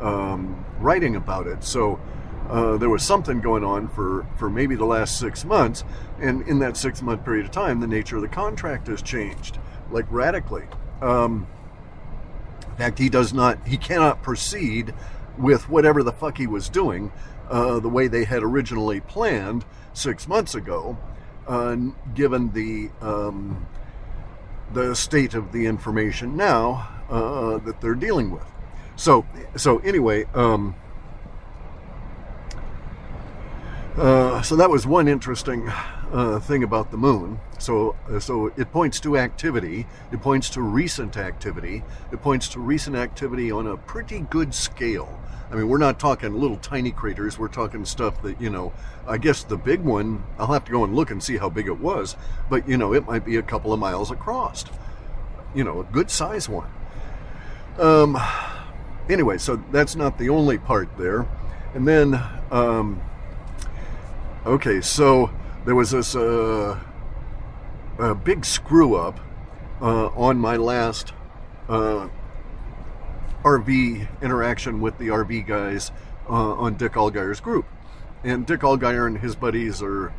um, 0.00 0.64
writing 0.80 1.16
about 1.16 1.46
it. 1.46 1.64
So 1.64 2.00
uh, 2.48 2.78
there 2.78 2.88
was 2.88 3.02
something 3.02 3.40
going 3.40 3.62
on 3.62 3.88
for, 3.88 4.26
for 4.38 4.48
maybe 4.48 4.74
the 4.74 4.84
last 4.84 5.18
six 5.18 5.44
months. 5.44 5.84
And 6.20 6.46
in 6.48 6.58
that 6.60 6.76
six 6.76 7.02
month 7.02 7.24
period 7.24 7.44
of 7.44 7.52
time, 7.52 7.80
the 7.80 7.86
nature 7.86 8.16
of 8.16 8.22
the 8.22 8.28
contract 8.28 8.86
has 8.86 9.02
changed, 9.02 9.58
like 9.90 10.06
radically. 10.10 10.64
Um, 11.02 11.46
in 12.70 12.76
fact, 12.76 12.98
he 12.98 13.08
does 13.08 13.32
not, 13.32 13.66
he 13.66 13.76
cannot 13.76 14.22
proceed 14.22 14.94
with 15.36 15.68
whatever 15.68 16.02
the 16.02 16.12
fuck 16.12 16.38
he 16.38 16.46
was 16.46 16.68
doing 16.68 17.12
uh, 17.50 17.80
the 17.80 17.88
way 17.88 18.08
they 18.08 18.24
had 18.24 18.42
originally 18.42 19.00
planned 19.00 19.64
six 19.92 20.26
months 20.26 20.54
ago 20.54 20.96
uh, 21.48 21.76
given 22.14 22.52
the 22.52 22.90
um, 23.00 23.66
the 24.72 24.94
state 24.94 25.34
of 25.34 25.52
the 25.52 25.66
information 25.66 26.36
now 26.36 26.88
uh, 27.08 27.58
that 27.58 27.80
they're 27.80 27.94
dealing 27.94 28.30
with. 28.30 28.44
So, 28.96 29.24
so 29.56 29.78
anyway, 29.78 30.26
um, 30.34 30.74
uh, 33.96 34.42
so 34.42 34.56
that 34.56 34.68
was 34.68 34.86
one 34.86 35.08
interesting 35.08 35.68
uh, 36.12 36.38
thing 36.40 36.62
about 36.62 36.90
the 36.90 36.96
moon. 36.96 37.40
So, 37.58 37.96
uh, 38.10 38.20
so 38.20 38.52
it 38.56 38.70
points 38.72 39.00
to 39.00 39.16
activity. 39.16 39.86
It 40.12 40.20
points 40.20 40.50
to 40.50 40.62
recent 40.62 41.16
activity. 41.16 41.82
It 42.12 42.22
points 42.22 42.48
to 42.50 42.60
recent 42.60 42.96
activity 42.96 43.50
on 43.50 43.66
a 43.66 43.76
pretty 43.76 44.20
good 44.20 44.54
scale. 44.54 45.20
I 45.50 45.54
mean, 45.54 45.68
we're 45.68 45.78
not 45.78 45.98
talking 45.98 46.34
little 46.34 46.58
tiny 46.58 46.90
craters. 46.90 47.38
We're 47.38 47.48
talking 47.48 47.84
stuff 47.84 48.22
that 48.22 48.40
you 48.40 48.50
know. 48.50 48.72
I 49.06 49.16
guess 49.16 49.42
the 49.42 49.56
big 49.56 49.80
one. 49.80 50.22
I'll 50.38 50.52
have 50.52 50.64
to 50.66 50.72
go 50.72 50.84
and 50.84 50.94
look 50.94 51.10
and 51.10 51.22
see 51.22 51.38
how 51.38 51.48
big 51.48 51.66
it 51.66 51.78
was. 51.78 52.16
But 52.50 52.68
you 52.68 52.76
know, 52.76 52.92
it 52.92 53.06
might 53.06 53.24
be 53.24 53.36
a 53.36 53.42
couple 53.42 53.72
of 53.72 53.80
miles 53.80 54.10
across. 54.10 54.64
You 55.54 55.64
know, 55.64 55.80
a 55.80 55.84
good 55.84 56.10
size 56.10 56.48
one. 56.48 56.70
Um. 57.78 58.18
Anyway, 59.08 59.38
so 59.38 59.56
that's 59.72 59.96
not 59.96 60.18
the 60.18 60.28
only 60.28 60.58
part 60.58 60.88
there. 60.98 61.26
And 61.74 61.88
then, 61.88 62.20
um, 62.50 63.00
okay, 64.44 64.82
so 64.82 65.30
there 65.64 65.74
was 65.74 65.92
this 65.92 66.14
uh, 66.14 66.78
a 67.98 68.14
big 68.14 68.44
screw 68.44 68.96
up 68.96 69.18
uh, 69.80 70.08
on 70.08 70.38
my 70.38 70.56
last 70.56 71.14
uh, 71.70 72.08
RV 73.44 74.22
interaction 74.22 74.80
with 74.80 74.98
the 74.98 75.08
RV 75.08 75.46
guys 75.46 75.90
uh, 76.28 76.32
on 76.32 76.74
Dick 76.74 76.92
Allgire's 76.92 77.40
group. 77.40 77.66
And 78.24 78.46
Dick 78.46 78.60
Allgire 78.60 79.06
and 79.06 79.18
his 79.18 79.36
buddies 79.36 79.82
are 79.82 80.12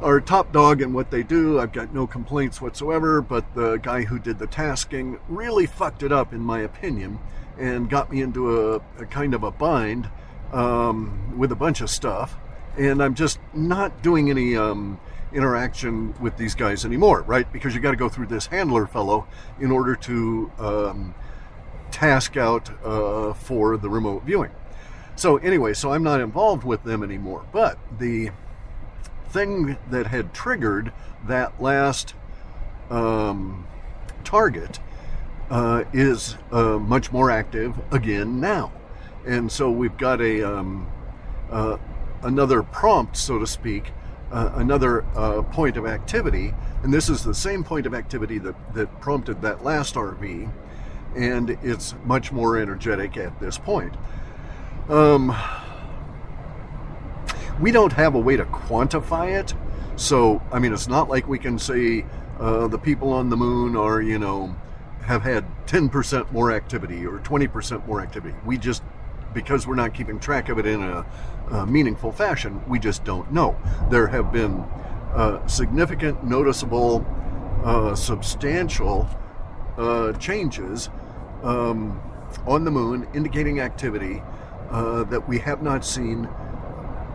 are 0.00 0.18
top 0.18 0.50
dog 0.50 0.80
in 0.80 0.94
what 0.94 1.10
they 1.10 1.22
do. 1.22 1.60
I've 1.60 1.72
got 1.72 1.92
no 1.92 2.06
complaints 2.06 2.60
whatsoever, 2.60 3.20
but 3.20 3.54
the 3.54 3.76
guy 3.76 4.04
who 4.04 4.18
did 4.18 4.38
the 4.38 4.46
tasking 4.46 5.20
really 5.28 5.66
fucked 5.66 6.02
it 6.02 6.10
up, 6.10 6.32
in 6.32 6.40
my 6.40 6.60
opinion, 6.60 7.18
and 7.58 7.90
got 7.90 8.10
me 8.10 8.22
into 8.22 8.72
a, 8.72 8.76
a 8.98 9.06
kind 9.06 9.34
of 9.34 9.42
a 9.42 9.50
bind 9.50 10.08
um, 10.52 11.38
with 11.38 11.52
a 11.52 11.56
bunch 11.56 11.82
of 11.82 11.90
stuff. 11.90 12.36
And 12.78 13.02
I'm 13.02 13.14
just 13.14 13.38
not 13.52 14.02
doing 14.02 14.30
any 14.30 14.56
um, 14.56 14.98
interaction 15.34 16.14
with 16.20 16.36
these 16.36 16.54
guys 16.54 16.84
anymore, 16.84 17.22
right? 17.22 17.50
Because 17.52 17.74
you 17.74 17.80
got 17.80 17.90
to 17.90 17.96
go 17.96 18.08
through 18.08 18.26
this 18.26 18.46
handler 18.46 18.86
fellow 18.86 19.26
in 19.60 19.70
order 19.70 19.94
to 19.96 20.50
um, 20.58 21.14
task 21.90 22.36
out 22.36 22.70
uh, 22.84 23.32
for 23.34 23.76
the 23.76 23.88
remote 23.88 24.24
viewing. 24.24 24.50
So 25.16 25.36
anyway, 25.36 25.74
so 25.74 25.92
I'm 25.92 26.02
not 26.02 26.20
involved 26.20 26.64
with 26.64 26.82
them 26.84 27.02
anymore. 27.02 27.44
But 27.52 27.78
the 27.98 28.30
thing 29.28 29.76
that 29.90 30.06
had 30.06 30.32
triggered 30.32 30.92
that 31.26 31.60
last 31.60 32.14
um, 32.88 33.66
target 34.24 34.78
uh, 35.50 35.84
is 35.92 36.36
uh, 36.52 36.78
much 36.78 37.12
more 37.12 37.30
active 37.30 37.74
again 37.92 38.40
now, 38.40 38.72
and 39.26 39.50
so 39.50 39.70
we've 39.70 39.96
got 39.96 40.20
a 40.20 40.42
um, 40.42 40.90
uh, 41.50 41.76
another 42.22 42.62
prompt, 42.62 43.16
so 43.16 43.38
to 43.38 43.46
speak, 43.46 43.92
uh, 44.32 44.52
another 44.54 45.04
uh, 45.16 45.42
point 45.42 45.76
of 45.76 45.86
activity, 45.86 46.54
and 46.82 46.94
this 46.94 47.08
is 47.08 47.24
the 47.24 47.34
same 47.34 47.64
point 47.64 47.86
of 47.86 47.94
activity 47.94 48.38
that 48.38 48.54
that 48.74 49.00
prompted 49.00 49.42
that 49.42 49.64
last 49.64 49.96
RV 49.96 50.50
and 51.16 51.50
it's 51.62 51.94
much 52.04 52.32
more 52.32 52.58
energetic 52.58 53.16
at 53.16 53.38
this 53.40 53.58
point. 53.58 53.94
Um, 54.88 55.36
we 57.60 57.70
don't 57.70 57.92
have 57.92 58.14
a 58.14 58.18
way 58.18 58.36
to 58.36 58.44
quantify 58.44 59.38
it, 59.38 59.54
so 59.96 60.42
I 60.52 60.58
mean, 60.58 60.72
it's 60.72 60.88
not 60.88 61.08
like 61.08 61.28
we 61.28 61.38
can 61.38 61.58
say 61.58 62.04
uh, 62.38 62.66
the 62.68 62.78
people 62.78 63.12
on 63.12 63.28
the 63.28 63.36
moon 63.36 63.76
are, 63.76 64.00
you 64.00 64.18
know, 64.18 64.56
have 65.02 65.22
had 65.22 65.44
10% 65.66 66.32
more 66.32 66.52
activity 66.52 67.06
or 67.06 67.18
20% 67.18 67.86
more 67.86 68.00
activity. 68.00 68.34
We 68.44 68.58
just, 68.58 68.82
because 69.34 69.66
we're 69.66 69.74
not 69.74 69.92
keeping 69.92 70.18
track 70.18 70.48
of 70.48 70.58
it 70.58 70.66
in 70.66 70.82
a, 70.82 71.06
a 71.50 71.66
meaningful 71.66 72.12
fashion, 72.12 72.62
we 72.68 72.78
just 72.78 73.04
don't 73.04 73.30
know. 73.32 73.56
There 73.90 74.06
have 74.06 74.32
been 74.32 74.64
uh, 75.14 75.46
significant, 75.46 76.24
noticeable, 76.24 77.04
uh, 77.64 77.94
substantial 77.94 79.08
uh, 79.76 80.12
changes 80.14 80.88
um, 81.42 82.00
on 82.46 82.64
the 82.64 82.70
moon 82.70 83.06
indicating 83.14 83.60
activity 83.60 84.22
uh, 84.70 85.04
that 85.04 85.28
we 85.28 85.38
have 85.38 85.62
not 85.62 85.84
seen 85.84 86.28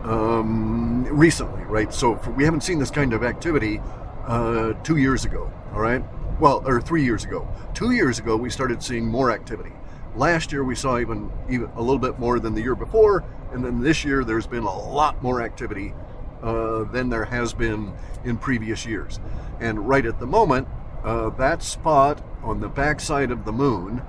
um, 0.02 1.04
recently, 1.04 1.62
right? 1.64 1.92
So 1.92 2.16
for, 2.16 2.30
we 2.30 2.44
haven't 2.44 2.62
seen 2.62 2.78
this 2.78 2.90
kind 2.90 3.12
of 3.12 3.24
activity 3.24 3.80
uh, 4.26 4.74
two 4.84 4.96
years 4.96 5.24
ago, 5.24 5.50
all 5.72 5.80
right? 5.80 6.04
Well, 6.40 6.62
or 6.66 6.80
three 6.80 7.04
years 7.04 7.24
ago. 7.24 7.48
Two 7.74 7.92
years 7.92 8.18
ago, 8.18 8.36
we 8.36 8.50
started 8.50 8.82
seeing 8.82 9.06
more 9.06 9.30
activity. 9.30 9.72
Last 10.14 10.52
year, 10.52 10.64
we 10.64 10.74
saw 10.74 10.98
even, 10.98 11.30
even 11.48 11.70
a 11.76 11.80
little 11.80 11.98
bit 11.98 12.18
more 12.18 12.38
than 12.38 12.54
the 12.54 12.62
year 12.62 12.74
before, 12.74 13.24
and 13.52 13.64
then 13.64 13.80
this 13.80 14.04
year, 14.04 14.24
there's 14.24 14.46
been 14.46 14.64
a 14.64 14.78
lot 14.90 15.22
more 15.22 15.42
activity 15.42 15.94
uh, 16.42 16.84
than 16.84 17.08
there 17.08 17.24
has 17.24 17.54
been 17.54 17.92
in 18.24 18.36
previous 18.36 18.84
years. 18.84 19.18
And 19.60 19.88
right 19.88 20.04
at 20.04 20.18
the 20.20 20.26
moment, 20.26 20.68
uh, 21.06 21.30
that 21.30 21.62
spot 21.62 22.22
on 22.42 22.60
the 22.60 22.68
backside 22.68 23.30
of 23.30 23.44
the 23.44 23.52
moon 23.52 24.02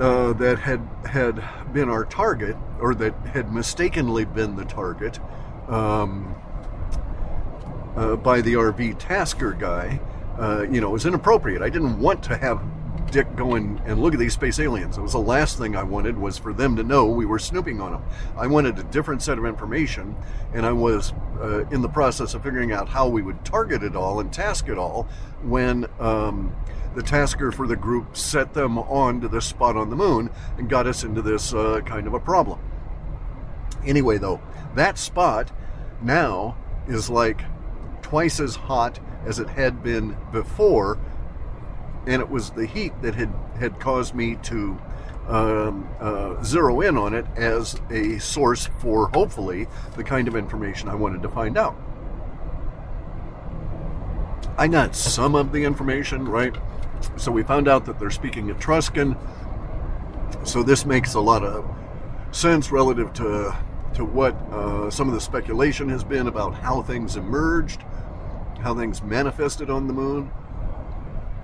uh, 0.00 0.32
that 0.34 0.58
had 0.58 0.80
had 1.08 1.40
been 1.72 1.88
our 1.88 2.04
target, 2.04 2.56
or 2.80 2.94
that 2.96 3.14
had 3.32 3.52
mistakenly 3.52 4.24
been 4.24 4.56
the 4.56 4.64
target 4.64 5.18
um, 5.68 6.34
uh, 7.96 8.16
by 8.16 8.40
the 8.40 8.54
RV 8.54 8.98
tasker 8.98 9.52
guy, 9.52 10.00
uh, 10.38 10.66
you 10.68 10.80
know, 10.80 10.90
was 10.90 11.06
inappropriate. 11.06 11.62
I 11.62 11.68
didn't 11.68 11.98
want 11.98 12.22
to 12.24 12.36
have 12.36 12.60
Dick 13.10 13.34
going 13.36 13.80
and, 13.84 14.02
look 14.02 14.14
at 14.14 14.20
these 14.20 14.34
space 14.34 14.58
aliens. 14.58 14.98
It 14.98 15.00
was 15.00 15.12
the 15.12 15.18
last 15.18 15.58
thing 15.58 15.76
I 15.76 15.82
wanted 15.82 16.18
was 16.18 16.38
for 16.38 16.52
them 16.52 16.76
to 16.76 16.82
know 16.82 17.06
we 17.06 17.26
were 17.26 17.38
snooping 17.38 17.80
on 17.80 17.92
them. 17.92 18.02
I 18.36 18.46
wanted 18.46 18.78
a 18.78 18.84
different 18.84 19.22
set 19.22 19.38
of 19.38 19.46
information, 19.46 20.14
and 20.52 20.66
I 20.66 20.72
was 20.72 21.12
uh, 21.40 21.66
in 21.66 21.82
the 21.82 21.88
process 21.88 22.34
of 22.34 22.42
figuring 22.42 22.72
out 22.72 22.88
how 22.88 23.08
we 23.08 23.22
would 23.22 23.44
target 23.44 23.82
it 23.82 23.96
all 23.96 24.20
and 24.20 24.32
task 24.32 24.68
it 24.68 24.78
all 24.78 25.08
when 25.42 25.86
um, 25.98 26.54
the 26.94 27.02
tasker 27.02 27.52
for 27.52 27.66
the 27.66 27.76
group 27.76 28.16
set 28.16 28.54
them 28.54 28.78
on 28.78 29.20
to 29.20 29.28
this 29.28 29.46
spot 29.46 29.76
on 29.76 29.90
the 29.90 29.96
moon 29.96 30.30
and 30.56 30.68
got 30.68 30.86
us 30.86 31.04
into 31.04 31.22
this 31.22 31.54
uh, 31.54 31.80
kind 31.84 32.06
of 32.06 32.14
a 32.14 32.20
problem. 32.20 32.58
Anyway, 33.84 34.18
though, 34.18 34.40
that 34.74 34.98
spot 34.98 35.50
now 36.02 36.56
is 36.86 37.08
like 37.08 37.42
twice 38.02 38.40
as 38.40 38.56
hot 38.56 39.00
as 39.26 39.38
it 39.38 39.48
had 39.48 39.82
been 39.82 40.16
before 40.32 40.98
and 42.06 42.22
it 42.22 42.28
was 42.28 42.50
the 42.50 42.66
heat 42.66 42.92
that 43.02 43.14
had 43.14 43.32
had 43.58 43.78
caused 43.80 44.14
me 44.14 44.36
to 44.44 44.78
um, 45.28 45.88
uh, 46.00 46.42
zero 46.42 46.80
in 46.80 46.96
on 46.96 47.14
it 47.14 47.26
as 47.36 47.80
a 47.90 48.18
source 48.18 48.70
for 48.78 49.08
hopefully 49.08 49.66
the 49.96 50.04
kind 50.04 50.26
of 50.26 50.34
information 50.34 50.88
I 50.88 50.94
wanted 50.94 51.22
to 51.22 51.28
find 51.28 51.58
out. 51.58 51.76
I 54.56 54.68
got 54.68 54.96
some 54.96 55.34
of 55.34 55.52
the 55.52 55.64
information, 55.64 56.26
right? 56.26 56.56
So 57.16 57.30
we 57.30 57.42
found 57.42 57.68
out 57.68 57.84
that 57.86 57.98
they're 57.98 58.10
speaking 58.10 58.48
Etruscan. 58.50 59.16
So 60.44 60.62
this 60.62 60.84
makes 60.84 61.14
a 61.14 61.20
lot 61.20 61.44
of 61.44 61.68
sense 62.32 62.72
relative 62.72 63.12
to 63.14 63.56
to 63.94 64.04
what 64.04 64.34
uh, 64.52 64.90
some 64.90 65.08
of 65.08 65.14
the 65.14 65.20
speculation 65.20 65.88
has 65.88 66.04
been 66.04 66.28
about 66.28 66.54
how 66.54 66.82
things 66.82 67.16
emerged, 67.16 67.82
how 68.60 68.74
things 68.74 69.02
manifested 69.02 69.70
on 69.70 69.86
the 69.86 69.92
moon. 69.92 70.30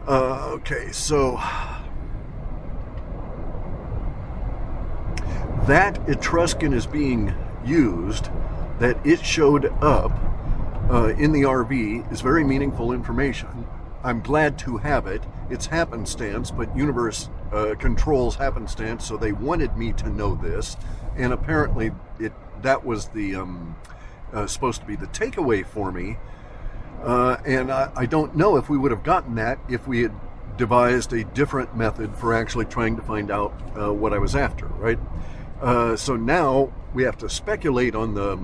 Uh, 0.06 0.50
okay, 0.50 0.92
so 0.92 1.40
that 5.66 5.98
Etruscan 6.06 6.74
is 6.74 6.86
being 6.86 7.34
used, 7.64 8.28
that 8.80 8.98
it 9.06 9.24
showed 9.24 9.64
up 9.82 10.12
uh, 10.90 11.14
in 11.16 11.32
the 11.32 11.42
RV 11.42 12.12
is 12.12 12.20
very 12.20 12.44
meaningful 12.44 12.92
information. 12.92 13.66
I'm 14.02 14.20
glad 14.20 14.58
to 14.58 14.76
have 14.76 15.06
it. 15.06 15.22
It's 15.48 15.64
happenstance, 15.64 16.50
but 16.50 16.76
universe 16.76 17.30
uh, 17.50 17.74
controls 17.78 18.36
happenstance, 18.36 19.06
so 19.06 19.16
they 19.16 19.32
wanted 19.32 19.74
me 19.78 19.94
to 19.94 20.10
know 20.10 20.34
this, 20.34 20.76
and 21.16 21.32
apparently 21.32 21.92
it 22.18 22.32
that 22.60 22.84
was 22.84 23.08
the 23.08 23.36
um, 23.36 23.74
uh, 24.34 24.46
supposed 24.46 24.82
to 24.82 24.86
be 24.86 24.96
the 24.96 25.06
takeaway 25.06 25.64
for 25.64 25.90
me 25.90 26.18
uh, 27.04 27.36
and 27.44 27.70
I, 27.70 27.90
I, 27.94 28.06
don't 28.06 28.34
know 28.34 28.56
if 28.56 28.68
we 28.68 28.78
would 28.78 28.90
have 28.90 29.02
gotten 29.02 29.34
that 29.34 29.58
if 29.68 29.86
we 29.86 30.02
had 30.02 30.12
devised 30.56 31.12
a 31.12 31.24
different 31.24 31.76
method 31.76 32.16
for 32.16 32.32
actually 32.32 32.64
trying 32.64 32.96
to 32.96 33.02
find 33.02 33.30
out 33.30 33.52
uh, 33.78 33.92
what 33.92 34.12
I 34.12 34.18
was 34.18 34.34
after, 34.34 34.66
right? 34.66 34.98
Uh, 35.60 35.96
so 35.96 36.16
now 36.16 36.72
we 36.94 37.02
have 37.02 37.18
to 37.18 37.28
speculate 37.28 37.94
on 37.94 38.14
the 38.14 38.38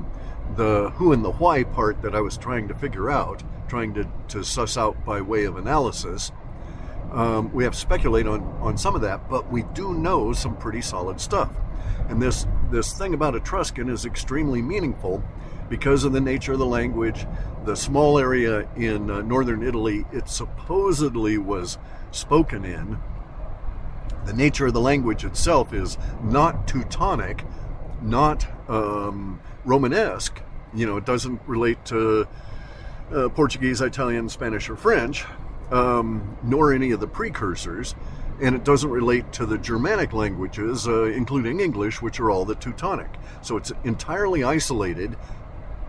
the 0.57 0.90
who 0.97 1.12
and 1.12 1.25
the 1.25 1.31
why 1.31 1.62
part 1.62 2.02
that 2.02 2.14
I 2.14 2.21
was 2.21 2.37
trying 2.37 2.69
to 2.69 2.75
figure 2.75 3.09
out, 3.09 3.43
trying 3.69 3.95
to, 3.95 4.07
to 4.29 4.43
suss 4.43 4.76
out 4.76 5.05
by 5.05 5.21
way 5.21 5.45
of 5.45 5.57
analysis. 5.57 6.33
Um, 7.12 7.52
we 7.52 7.64
have 7.64 7.73
to 7.75 7.79
speculate 7.79 8.26
on, 8.26 8.43
on 8.61 8.76
some 8.76 8.95
of 8.95 9.00
that, 9.02 9.29
but 9.29 9.50
we 9.50 9.62
do 9.75 9.95
know 9.95 10.33
some 10.33 10.57
pretty 10.57 10.83
solid 10.83 11.21
stuff. 11.21 11.50
And 12.09 12.21
this 12.21 12.47
this 12.71 12.93
thing 12.93 13.14
about 13.14 13.35
Etruscan 13.35 13.88
is 13.88 14.05
extremely 14.05 14.61
meaningful 14.61 15.23
because 15.69 16.05
of 16.05 16.12
the 16.12 16.21
nature 16.21 16.52
of 16.52 16.59
the 16.59 16.67
language, 16.67 17.26
the 17.64 17.76
small 17.76 18.19
area 18.19 18.69
in 18.76 19.11
uh, 19.11 19.21
northern 19.23 19.62
Italy 19.62 20.05
it 20.12 20.29
supposedly 20.29 21.38
was 21.38 21.79
spoken 22.11 22.64
in. 22.64 22.99
The 24.26 24.33
nature 24.33 24.67
of 24.67 24.75
the 24.75 24.81
language 24.81 25.25
itself 25.25 25.73
is 25.73 25.99
not 26.23 26.67
Teutonic, 26.69 27.45
not 28.02 28.47
um, 28.69 29.40
Romanesque. 29.64 30.40
You 30.75 30.87
know, 30.87 30.97
it 30.97 31.05
doesn't 31.05 31.40
relate 31.47 31.85
to 31.87 32.26
uh, 33.12 33.29
Portuguese, 33.31 33.81
Italian, 33.81 34.29
Spanish, 34.29 34.69
or 34.69 34.76
French, 34.76 35.25
um, 35.71 36.37
nor 36.43 36.73
any 36.73 36.93
of 36.93 37.00
the 37.00 37.07
precursors, 37.07 37.95
and 38.40 38.55
it 38.55 38.64
doesn't 38.64 38.90
relate 38.90 39.33
to 39.33 39.47
the 39.47 39.59
Germanic 39.59 40.12
languages, 40.12 40.87
uh, 40.87 41.05
including 41.05 41.61
English, 41.61 42.00
which 42.00 42.21
are 42.21 42.31
all 42.31 42.45
the 42.45 42.55
Teutonic. 42.55 43.11
So 43.43 43.57
it's 43.57 43.73
entirely 43.85 44.45
isolated, 44.45 45.17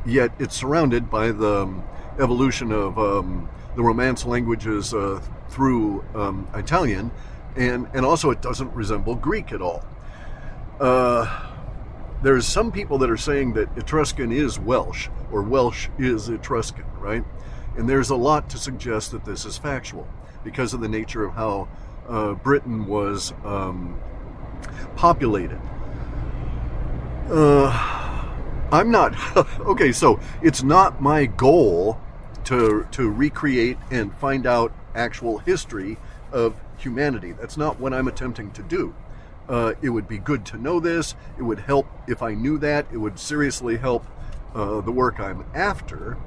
yet 0.05 0.31
it's 0.39 0.55
surrounded 0.55 1.09
by 1.09 1.31
the 1.31 1.63
um, 1.63 1.83
evolution 2.19 2.71
of 2.71 2.97
um, 2.97 3.49
the 3.75 3.83
Romance 3.83 4.25
languages 4.25 4.93
uh, 4.93 5.21
through 5.49 6.03
um, 6.15 6.47
Italian, 6.53 7.11
and, 7.55 7.87
and 7.93 8.05
also 8.05 8.31
it 8.31 8.41
doesn't 8.41 8.73
resemble 8.73 9.15
Greek 9.15 9.51
at 9.51 9.61
all. 9.61 9.83
Uh, 10.79 11.47
there's 12.23 12.45
some 12.45 12.71
people 12.71 12.97
that 12.99 13.09
are 13.09 13.17
saying 13.17 13.53
that 13.53 13.75
Etruscan 13.77 14.31
is 14.31 14.59
Welsh, 14.59 15.09
or 15.31 15.41
Welsh 15.41 15.89
is 15.97 16.29
Etruscan, 16.29 16.85
right? 16.99 17.23
And 17.77 17.89
there's 17.89 18.09
a 18.09 18.15
lot 18.15 18.49
to 18.51 18.57
suggest 18.57 19.11
that 19.11 19.25
this 19.25 19.45
is 19.45 19.57
factual 19.57 20.07
because 20.43 20.73
of 20.73 20.81
the 20.81 20.89
nature 20.89 21.23
of 21.23 21.33
how 21.33 21.67
uh, 22.07 22.33
Britain 22.33 22.85
was 22.85 23.33
um, 23.43 23.99
populated. 24.95 25.59
Uh, 27.29 28.00
I'm 28.71 28.89
not 28.89 29.15
okay. 29.61 29.91
So 29.91 30.19
it's 30.41 30.63
not 30.63 31.01
my 31.01 31.25
goal 31.25 31.99
to 32.45 32.87
to 32.91 33.09
recreate 33.09 33.77
and 33.89 34.13
find 34.15 34.45
out 34.47 34.73
actual 34.95 35.39
history 35.39 35.97
of 36.31 36.55
humanity. 36.77 37.33
That's 37.33 37.57
not 37.57 37.79
what 37.79 37.93
I'm 37.93 38.07
attempting 38.07 38.51
to 38.51 38.63
do. 38.63 38.95
Uh, 39.49 39.73
it 39.81 39.89
would 39.89 40.07
be 40.07 40.17
good 40.17 40.45
to 40.45 40.57
know 40.57 40.79
this. 40.79 41.15
It 41.37 41.43
would 41.43 41.59
help 41.59 41.87
if 42.07 42.21
I 42.21 42.33
knew 42.33 42.57
that. 42.59 42.85
It 42.91 42.97
would 42.97 43.19
seriously 43.19 43.77
help 43.77 44.05
uh, 44.55 44.81
the 44.81 44.91
work 44.91 45.19
I'm 45.19 45.45
after. 45.53 46.17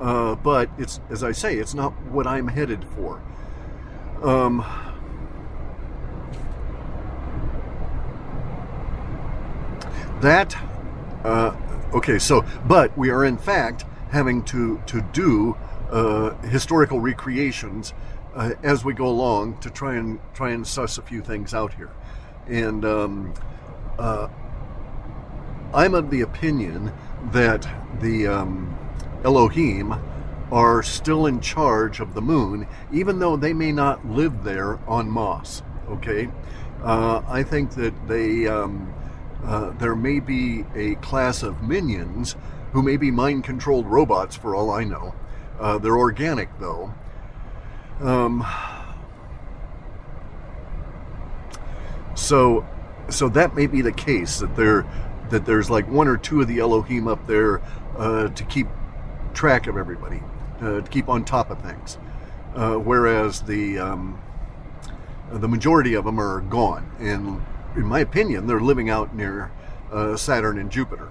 Uh, 0.00 0.34
but 0.36 0.70
it's 0.78 1.00
as 1.10 1.22
I 1.22 1.32
say, 1.32 1.56
it's 1.56 1.74
not 1.74 1.92
what 2.06 2.26
I'm 2.26 2.48
headed 2.48 2.84
for. 2.96 3.22
Um, 4.22 4.64
that 10.20 10.56
uh, 11.24 11.54
okay. 11.92 12.18
So, 12.18 12.44
but 12.66 12.96
we 12.96 13.10
are 13.10 13.24
in 13.24 13.38
fact 13.38 13.84
having 14.10 14.42
to 14.44 14.82
to 14.86 15.00
do 15.12 15.56
uh, 15.90 16.34
historical 16.42 17.00
recreations 17.00 17.92
uh, 18.34 18.52
as 18.62 18.84
we 18.84 18.94
go 18.94 19.06
along 19.06 19.58
to 19.58 19.70
try 19.70 19.96
and 19.96 20.18
try 20.34 20.50
and 20.50 20.66
suss 20.66 20.98
a 20.98 21.02
few 21.02 21.20
things 21.20 21.54
out 21.54 21.74
here. 21.74 21.90
And 22.46 22.84
um, 22.84 23.34
uh, 23.98 24.28
I'm 25.74 25.94
of 25.94 26.10
the 26.10 26.22
opinion 26.22 26.92
that 27.32 27.68
the 28.00 28.26
um, 28.26 28.78
Elohim 29.24 29.94
are 30.50 30.82
still 30.82 31.26
in 31.26 31.40
charge 31.40 32.00
of 32.00 32.12
the 32.14 32.20
moon, 32.20 32.66
even 32.92 33.18
though 33.18 33.36
they 33.36 33.54
may 33.54 33.72
not 33.72 34.06
live 34.06 34.44
there 34.44 34.78
on 34.86 35.08
Moss. 35.08 35.62
Okay, 35.88 36.28
uh, 36.82 37.22
I 37.26 37.42
think 37.42 37.70
that 37.72 37.94
they 38.06 38.46
um, 38.46 38.92
uh, 39.44 39.70
there 39.70 39.94
may 39.94 40.20
be 40.20 40.64
a 40.74 40.94
class 40.96 41.42
of 41.42 41.62
minions 41.62 42.36
who 42.72 42.82
may 42.82 42.96
be 42.96 43.10
mind-controlled 43.10 43.86
robots, 43.86 44.36
for 44.36 44.54
all 44.54 44.70
I 44.70 44.84
know. 44.84 45.14
Uh, 45.60 45.78
they're 45.78 45.96
organic, 45.96 46.48
though. 46.58 46.94
Um, 48.00 48.46
so, 52.14 52.66
so 53.08 53.28
that 53.28 53.54
may 53.54 53.66
be 53.66 53.82
the 53.82 53.92
case 53.92 54.40
that 54.40 54.56
there 54.56 54.86
that 55.30 55.46
there's 55.46 55.70
like 55.70 55.88
one 55.88 56.08
or 56.08 56.18
two 56.18 56.42
of 56.42 56.48
the 56.48 56.58
Elohim 56.58 57.08
up 57.08 57.26
there 57.26 57.62
uh, 57.96 58.28
to 58.28 58.44
keep 58.44 58.66
track 59.32 59.66
of 59.66 59.78
everybody, 59.78 60.22
uh, 60.60 60.82
to 60.82 60.90
keep 60.90 61.08
on 61.08 61.24
top 61.24 61.50
of 61.50 61.60
things, 61.62 61.96
uh, 62.54 62.74
whereas 62.74 63.40
the 63.42 63.78
um, 63.78 64.20
the 65.30 65.48
majority 65.48 65.94
of 65.94 66.04
them 66.04 66.20
are 66.20 66.40
gone, 66.42 66.90
and 66.98 67.42
in 67.76 67.84
my 67.84 68.00
opinion, 68.00 68.46
they're 68.46 68.60
living 68.60 68.90
out 68.90 69.14
near 69.14 69.50
uh, 69.90 70.16
Saturn 70.16 70.58
and 70.58 70.70
Jupiter. 70.70 71.08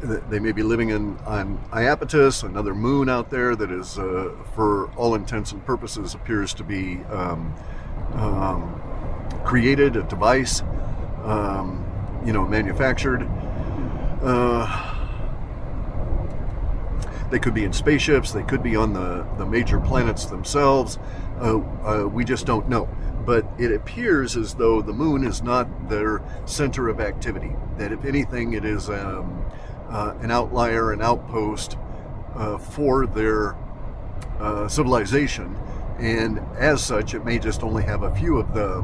They 0.00 0.38
may 0.38 0.52
be 0.52 0.62
living 0.62 0.90
in 0.90 1.18
on 1.26 1.58
Iapetus, 1.72 2.44
another 2.44 2.72
moon 2.72 3.08
out 3.08 3.30
there 3.30 3.56
that 3.56 3.70
is, 3.72 3.98
uh, 3.98 4.30
for 4.54 4.88
all 4.92 5.16
intents 5.16 5.50
and 5.50 5.64
purposes, 5.64 6.14
appears 6.14 6.54
to 6.54 6.62
be 6.62 6.98
um, 7.10 7.52
um, 8.14 8.80
created, 9.44 9.96
a 9.96 10.04
device, 10.04 10.62
um, 11.24 11.84
you 12.24 12.32
know, 12.32 12.46
manufactured. 12.46 13.28
Uh, 14.22 14.94
they 17.30 17.40
could 17.40 17.54
be 17.54 17.64
in 17.64 17.72
spaceships. 17.72 18.30
They 18.30 18.44
could 18.44 18.62
be 18.62 18.76
on 18.76 18.92
the, 18.92 19.26
the 19.36 19.44
major 19.44 19.80
planets 19.80 20.26
themselves. 20.26 20.98
Uh, 21.40 21.58
uh, 21.58 22.06
we 22.06 22.24
just 22.24 22.46
don't 22.46 22.68
know. 22.68 22.88
But 23.28 23.46
it 23.58 23.72
appears 23.72 24.38
as 24.38 24.54
though 24.54 24.80
the 24.80 24.94
moon 24.94 25.22
is 25.22 25.42
not 25.42 25.90
their 25.90 26.22
center 26.46 26.88
of 26.88 26.98
activity. 26.98 27.54
That 27.76 27.92
if 27.92 28.06
anything, 28.06 28.54
it 28.54 28.64
is 28.64 28.88
um, 28.88 29.44
uh, 29.90 30.14
an 30.22 30.30
outlier, 30.30 30.92
an 30.92 31.02
outpost 31.02 31.76
uh, 32.34 32.56
for 32.56 33.06
their 33.06 33.54
uh, 34.38 34.66
civilization, 34.66 35.54
and 35.98 36.38
as 36.56 36.82
such, 36.82 37.12
it 37.12 37.22
may 37.26 37.38
just 37.38 37.62
only 37.62 37.82
have 37.82 38.02
a 38.02 38.14
few 38.14 38.38
of 38.38 38.54
the 38.54 38.82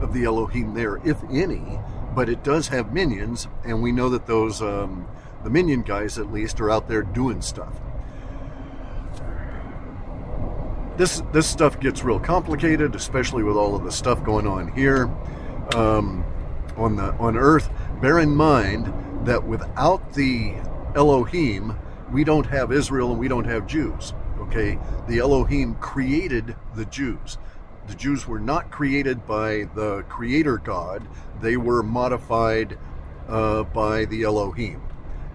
of 0.00 0.12
the 0.12 0.22
Elohim 0.22 0.72
there, 0.72 1.00
if 1.04 1.18
any. 1.28 1.80
But 2.14 2.28
it 2.28 2.44
does 2.44 2.68
have 2.68 2.92
minions, 2.92 3.48
and 3.64 3.82
we 3.82 3.90
know 3.90 4.08
that 4.10 4.24
those 4.24 4.62
um, 4.62 5.08
the 5.42 5.50
minion 5.50 5.82
guys 5.82 6.16
at 6.16 6.32
least 6.32 6.60
are 6.60 6.70
out 6.70 6.86
there 6.86 7.02
doing 7.02 7.42
stuff. 7.42 7.74
This 11.00 11.22
this 11.32 11.46
stuff 11.46 11.80
gets 11.80 12.04
real 12.04 12.20
complicated, 12.20 12.94
especially 12.94 13.42
with 13.42 13.56
all 13.56 13.74
of 13.74 13.84
the 13.84 13.90
stuff 13.90 14.22
going 14.22 14.46
on 14.46 14.70
here 14.72 15.06
um, 15.74 16.22
on 16.76 16.96
the 16.96 17.14
on 17.14 17.38
Earth. 17.38 17.70
Bear 18.02 18.18
in 18.18 18.36
mind 18.36 18.92
that 19.26 19.42
without 19.42 20.12
the 20.12 20.52
Elohim, 20.94 21.74
we 22.12 22.22
don't 22.22 22.44
have 22.44 22.70
Israel 22.70 23.12
and 23.12 23.18
we 23.18 23.28
don't 23.28 23.46
have 23.46 23.66
Jews. 23.66 24.12
Okay, 24.40 24.78
the 25.08 25.20
Elohim 25.20 25.74
created 25.76 26.54
the 26.74 26.84
Jews. 26.84 27.38
The 27.86 27.94
Jews 27.94 28.28
were 28.28 28.38
not 28.38 28.70
created 28.70 29.26
by 29.26 29.70
the 29.74 30.02
Creator 30.10 30.58
God; 30.58 31.08
they 31.40 31.56
were 31.56 31.82
modified 31.82 32.78
uh, 33.26 33.62
by 33.62 34.04
the 34.04 34.24
Elohim 34.24 34.82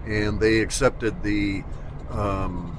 and 0.06 0.40
they 0.40 0.60
accepted 0.60 1.24
the 1.24 1.64
um, 2.12 2.78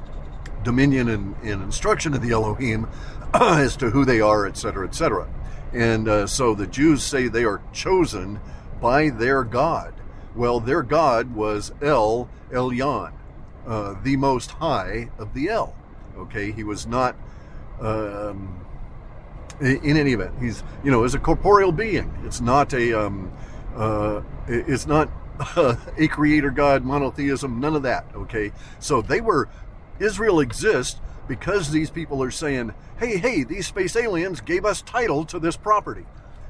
dominion 0.67 1.09
and, 1.09 1.37
and, 1.45 1.63
instruction 1.63 2.13
of 2.13 2.21
the 2.21 2.33
Elohim 2.33 2.89
as 3.35 3.77
to 3.77 3.91
who 3.91 4.05
they 4.05 4.21
are, 4.21 4.47
etc., 4.47 4.87
etc. 4.87 5.29
And 5.73 6.09
uh, 6.09 6.27
so 6.27 6.55
the 6.55 6.67
Jews 6.67 7.05
say 7.05 7.29
they 7.29 7.45
are 7.45 7.63
chosen 7.73 8.41
by 8.81 9.11
their 9.11 9.45
God. 9.45 9.95
Well, 10.35 10.59
their 10.59 10.83
God 10.83 11.35
was 11.35 11.73
El 11.81 12.29
Elyon, 12.51 13.13
uh, 13.65 13.95
the 14.03 14.17
Most 14.17 14.51
High 14.51 15.11
of 15.19 15.33
the 15.35 15.49
El. 15.49 15.75
Okay, 16.19 16.51
he 16.51 16.65
was 16.65 16.87
not. 16.87 17.17
Um, 17.81 18.61
in 19.61 19.97
any 19.97 20.13
event, 20.13 20.35
he's 20.39 20.63
you 20.85 20.91
know 20.91 21.05
is 21.05 21.15
a 21.15 21.19
corporeal 21.19 21.73
being. 21.73 22.13
It's 22.25 22.41
not 22.41 22.75
a 22.75 23.07
um, 23.07 23.33
uh, 23.75 24.21
it's 24.49 24.87
not 24.87 25.09
a 25.57 26.09
creator 26.09 26.51
God, 26.51 26.85
monotheism, 26.85 27.61
none 27.61 27.77
of 27.77 27.83
that. 27.85 28.07
Okay, 28.15 28.53
so 28.81 29.01
they 29.01 29.21
were 29.21 29.49
Israel 29.99 30.41
exists 30.41 31.01
because 31.29 31.71
these 31.71 31.91
people 31.91 32.23
are 32.23 32.31
saying, 32.31 32.75
"Hey, 32.99 33.17
hey, 33.19 33.43
these 33.43 33.67
space 33.67 33.97
aliens 33.97 34.41
gave 34.41 34.65
us 34.65 34.83
title 34.83 35.25
to 35.27 35.39
this 35.39 35.57
property. 35.57 36.07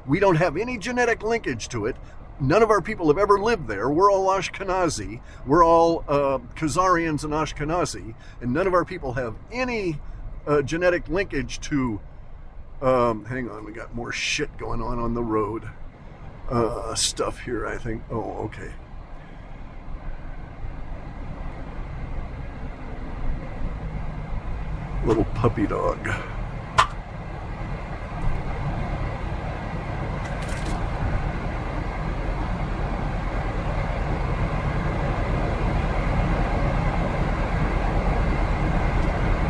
We 0.07 0.21
don't 0.21 0.37
have 0.37 0.57
any 0.57 0.79
genetic 0.79 1.23
linkage 1.23 1.69
to 1.71 1.87
it. 1.87 1.97
None 2.39 2.63
of 2.63 2.71
our 2.71 2.83
people 2.83 3.09
have 3.09 3.19
ever 3.19 3.39
lived 3.39 3.67
there. 3.67 3.89
We're 3.89 4.13
all 4.13 4.29
Ashkenazi. 4.29 5.21
We're 5.47 5.65
all 5.65 6.05
uh, 6.07 6.39
Khazarians 6.55 7.25
and 7.25 7.33
Ashkenazi, 7.33 8.15
and 8.41 8.53
none 8.53 8.67
of 8.67 8.75
our 8.75 8.85
people 8.85 9.15
have 9.15 9.35
any 9.51 9.99
uh, 10.47 10.63
genetic 10.63 11.09
linkage 11.09 11.61
to." 11.61 12.01
Um, 12.83 13.25
hang 13.25 13.49
on, 13.49 13.65
we 13.65 13.73
got 13.73 13.95
more 13.95 14.13
shit 14.13 14.55
going 14.59 14.83
on 14.83 14.99
on 14.99 15.15
the 15.15 15.23
road 15.23 15.67
uh, 16.51 16.95
stuff 16.95 17.41
here, 17.41 17.67
I 17.67 17.79
think. 17.79 18.03
Oh, 18.11 18.45
okay. 18.45 18.71
Little 25.07 25.25
puppy 25.37 25.69
dog. 25.69 26.05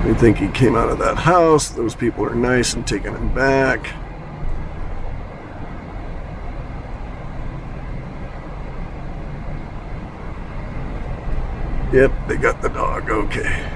We 0.05 0.12
think 0.12 0.37
he 0.37 0.49
came 0.49 0.77
out 0.77 0.90
of 0.90 0.99
that 0.99 1.16
house. 1.16 1.71
Those 1.71 1.95
people 1.95 2.27
are 2.27 2.35
nice 2.35 2.75
and 2.75 2.87
taking 2.87 3.12
him 3.12 3.35
back. 3.35 3.87
Yep, 11.95 12.12
they 12.29 12.37
got 12.37 12.61
the 12.61 12.69
dog. 12.69 13.09
Okay. 13.09 13.76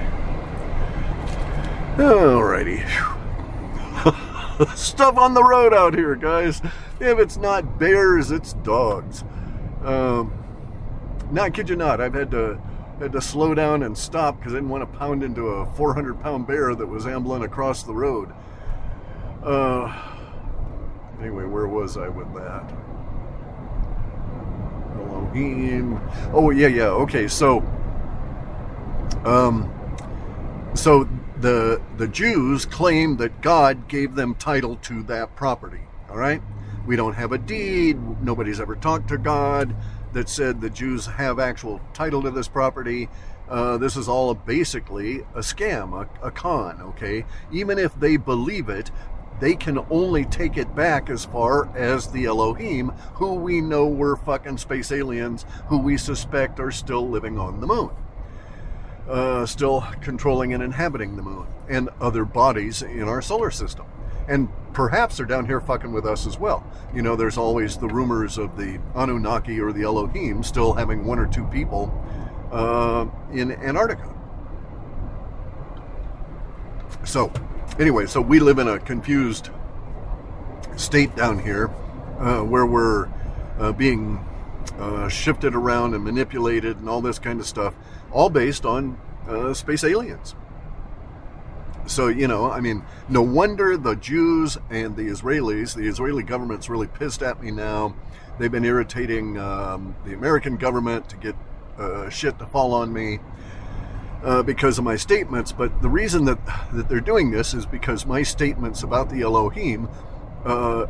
Alrighty. 1.97 2.87
Stuff 4.75 5.17
on 5.17 5.33
the 5.33 5.43
road 5.43 5.73
out 5.73 5.93
here, 5.93 6.15
guys. 6.15 6.61
If 6.99 7.19
it's 7.19 7.35
not 7.37 7.77
bears, 7.77 8.31
it's 8.31 8.53
dogs. 8.53 9.23
Um, 9.83 10.33
now, 11.31 11.43
I 11.43 11.49
kid 11.49 11.67
you 11.69 11.75
not, 11.75 11.99
I've 11.99 12.13
had 12.13 12.31
to 12.31 12.61
had 12.99 13.11
to 13.13 13.21
slow 13.21 13.55
down 13.55 13.81
and 13.81 13.97
stop 13.97 14.37
because 14.37 14.53
I 14.53 14.57
didn't 14.57 14.69
want 14.69 14.89
to 14.89 14.97
pound 14.99 15.23
into 15.23 15.47
a 15.47 15.65
400 15.73 16.21
pound 16.21 16.45
bear 16.45 16.75
that 16.75 16.85
was 16.85 17.07
ambling 17.07 17.43
across 17.43 17.81
the 17.81 17.93
road. 17.93 18.31
Uh, 19.43 19.91
anyway, 21.19 21.45
where 21.45 21.67
was 21.67 21.97
I 21.97 22.07
with 22.09 22.31
that? 22.35 22.71
Elohim. 24.95 25.99
Oh 26.31 26.51
yeah, 26.51 26.67
yeah. 26.67 26.89
Okay, 26.89 27.27
so, 27.27 27.59
um, 29.25 29.73
so 30.75 31.09
the 31.41 31.81
the 31.97 32.07
Jews 32.07 32.65
claim 32.65 33.17
that 33.17 33.41
God 33.41 33.87
gave 33.87 34.15
them 34.15 34.35
title 34.35 34.75
to 34.77 35.03
that 35.03 35.35
property. 35.35 35.81
All 36.09 36.17
right, 36.17 36.41
we 36.85 36.95
don't 36.95 37.13
have 37.13 37.31
a 37.31 37.37
deed. 37.37 37.97
Nobody's 38.21 38.59
ever 38.59 38.75
talked 38.75 39.07
to 39.09 39.17
God 39.17 39.75
that 40.13 40.29
said 40.29 40.61
the 40.61 40.69
Jews 40.69 41.05
have 41.05 41.39
actual 41.39 41.81
title 41.93 42.21
to 42.23 42.31
this 42.31 42.47
property. 42.47 43.09
Uh, 43.49 43.77
this 43.77 43.97
is 43.97 44.07
all 44.07 44.33
basically 44.33 45.21
a 45.35 45.39
scam, 45.39 45.93
a, 45.93 46.27
a 46.27 46.31
con. 46.31 46.81
Okay, 46.81 47.25
even 47.51 47.79
if 47.79 47.93
they 47.99 48.17
believe 48.17 48.69
it, 48.69 48.91
they 49.39 49.55
can 49.55 49.79
only 49.89 50.25
take 50.25 50.57
it 50.57 50.75
back 50.75 51.09
as 51.09 51.25
far 51.25 51.75
as 51.75 52.11
the 52.11 52.25
Elohim, 52.25 52.89
who 53.15 53.33
we 53.33 53.61
know 53.61 53.87
were 53.87 54.15
fucking 54.15 54.59
space 54.59 54.91
aliens, 54.91 55.45
who 55.67 55.79
we 55.79 55.97
suspect 55.97 56.59
are 56.59 56.71
still 56.71 57.09
living 57.09 57.39
on 57.39 57.59
the 57.59 57.67
moon 57.67 57.89
uh, 59.11 59.45
still 59.45 59.85
controlling 60.01 60.53
and 60.53 60.63
inhabiting 60.63 61.17
the 61.17 61.21
moon 61.21 61.45
and 61.69 61.89
other 61.99 62.23
bodies 62.23 62.81
in 62.81 63.03
our 63.03 63.21
solar 63.21 63.51
system. 63.51 63.85
And 64.27 64.47
perhaps 64.71 65.17
they're 65.17 65.25
down 65.25 65.45
here 65.45 65.59
fucking 65.59 65.91
with 65.91 66.05
us 66.05 66.25
as 66.25 66.39
well. 66.39 66.65
You 66.93 67.01
know, 67.01 67.17
there's 67.17 67.37
always 67.37 67.75
the 67.75 67.87
rumors 67.87 68.37
of 68.37 68.57
the 68.57 68.79
Anunnaki 68.95 69.59
or 69.59 69.73
the 69.73 69.83
Elohim 69.83 70.43
still 70.43 70.73
having 70.73 71.05
one 71.05 71.19
or 71.19 71.27
two 71.27 71.45
people 71.47 71.91
uh, 72.51 73.05
in 73.33 73.51
Antarctica. 73.51 74.15
So, 77.03 77.33
anyway, 77.79 78.05
so 78.05 78.21
we 78.21 78.39
live 78.39 78.59
in 78.59 78.69
a 78.69 78.79
confused 78.79 79.49
state 80.77 81.15
down 81.17 81.39
here 81.39 81.69
uh, 82.19 82.41
where 82.41 82.65
we're 82.65 83.09
uh, 83.59 83.73
being 83.73 84.25
uh, 84.77 85.09
shifted 85.09 85.55
around 85.55 85.95
and 85.95 86.03
manipulated 86.03 86.77
and 86.77 86.87
all 86.87 87.01
this 87.01 87.19
kind 87.19 87.39
of 87.41 87.47
stuff 87.47 87.73
all 88.11 88.29
based 88.29 88.65
on 88.65 88.99
uh, 89.27 89.53
space 89.53 89.83
aliens. 89.83 90.35
So, 91.85 92.07
you 92.07 92.27
know, 92.27 92.49
I 92.49 92.61
mean, 92.61 92.83
no 93.09 93.21
wonder 93.21 93.75
the 93.75 93.95
Jews 93.95 94.57
and 94.69 94.95
the 94.95 95.03
Israelis, 95.03 95.75
the 95.75 95.87
Israeli 95.87 96.23
government's 96.23 96.69
really 96.69 96.87
pissed 96.87 97.21
at 97.21 97.41
me 97.41 97.51
now. 97.51 97.95
They've 98.39 98.51
been 98.51 98.65
irritating 98.65 99.37
um, 99.37 99.95
the 100.05 100.13
American 100.13 100.57
government 100.57 101.09
to 101.09 101.17
get 101.17 101.35
uh, 101.77 102.09
shit 102.09 102.37
to 102.39 102.45
fall 102.45 102.73
on 102.73 102.93
me 102.93 103.19
uh, 104.23 104.43
because 104.43 104.77
of 104.77 104.83
my 104.83 104.95
statements. 104.95 105.51
But 105.51 105.81
the 105.81 105.89
reason 105.89 106.25
that, 106.25 106.39
that 106.73 106.87
they're 106.87 106.99
doing 106.99 107.31
this 107.31 107.53
is 107.53 107.65
because 107.65 108.05
my 108.05 108.23
statements 108.23 108.83
about 108.83 109.09
the 109.09 109.21
Elohim 109.21 109.89
uh, 110.45 110.85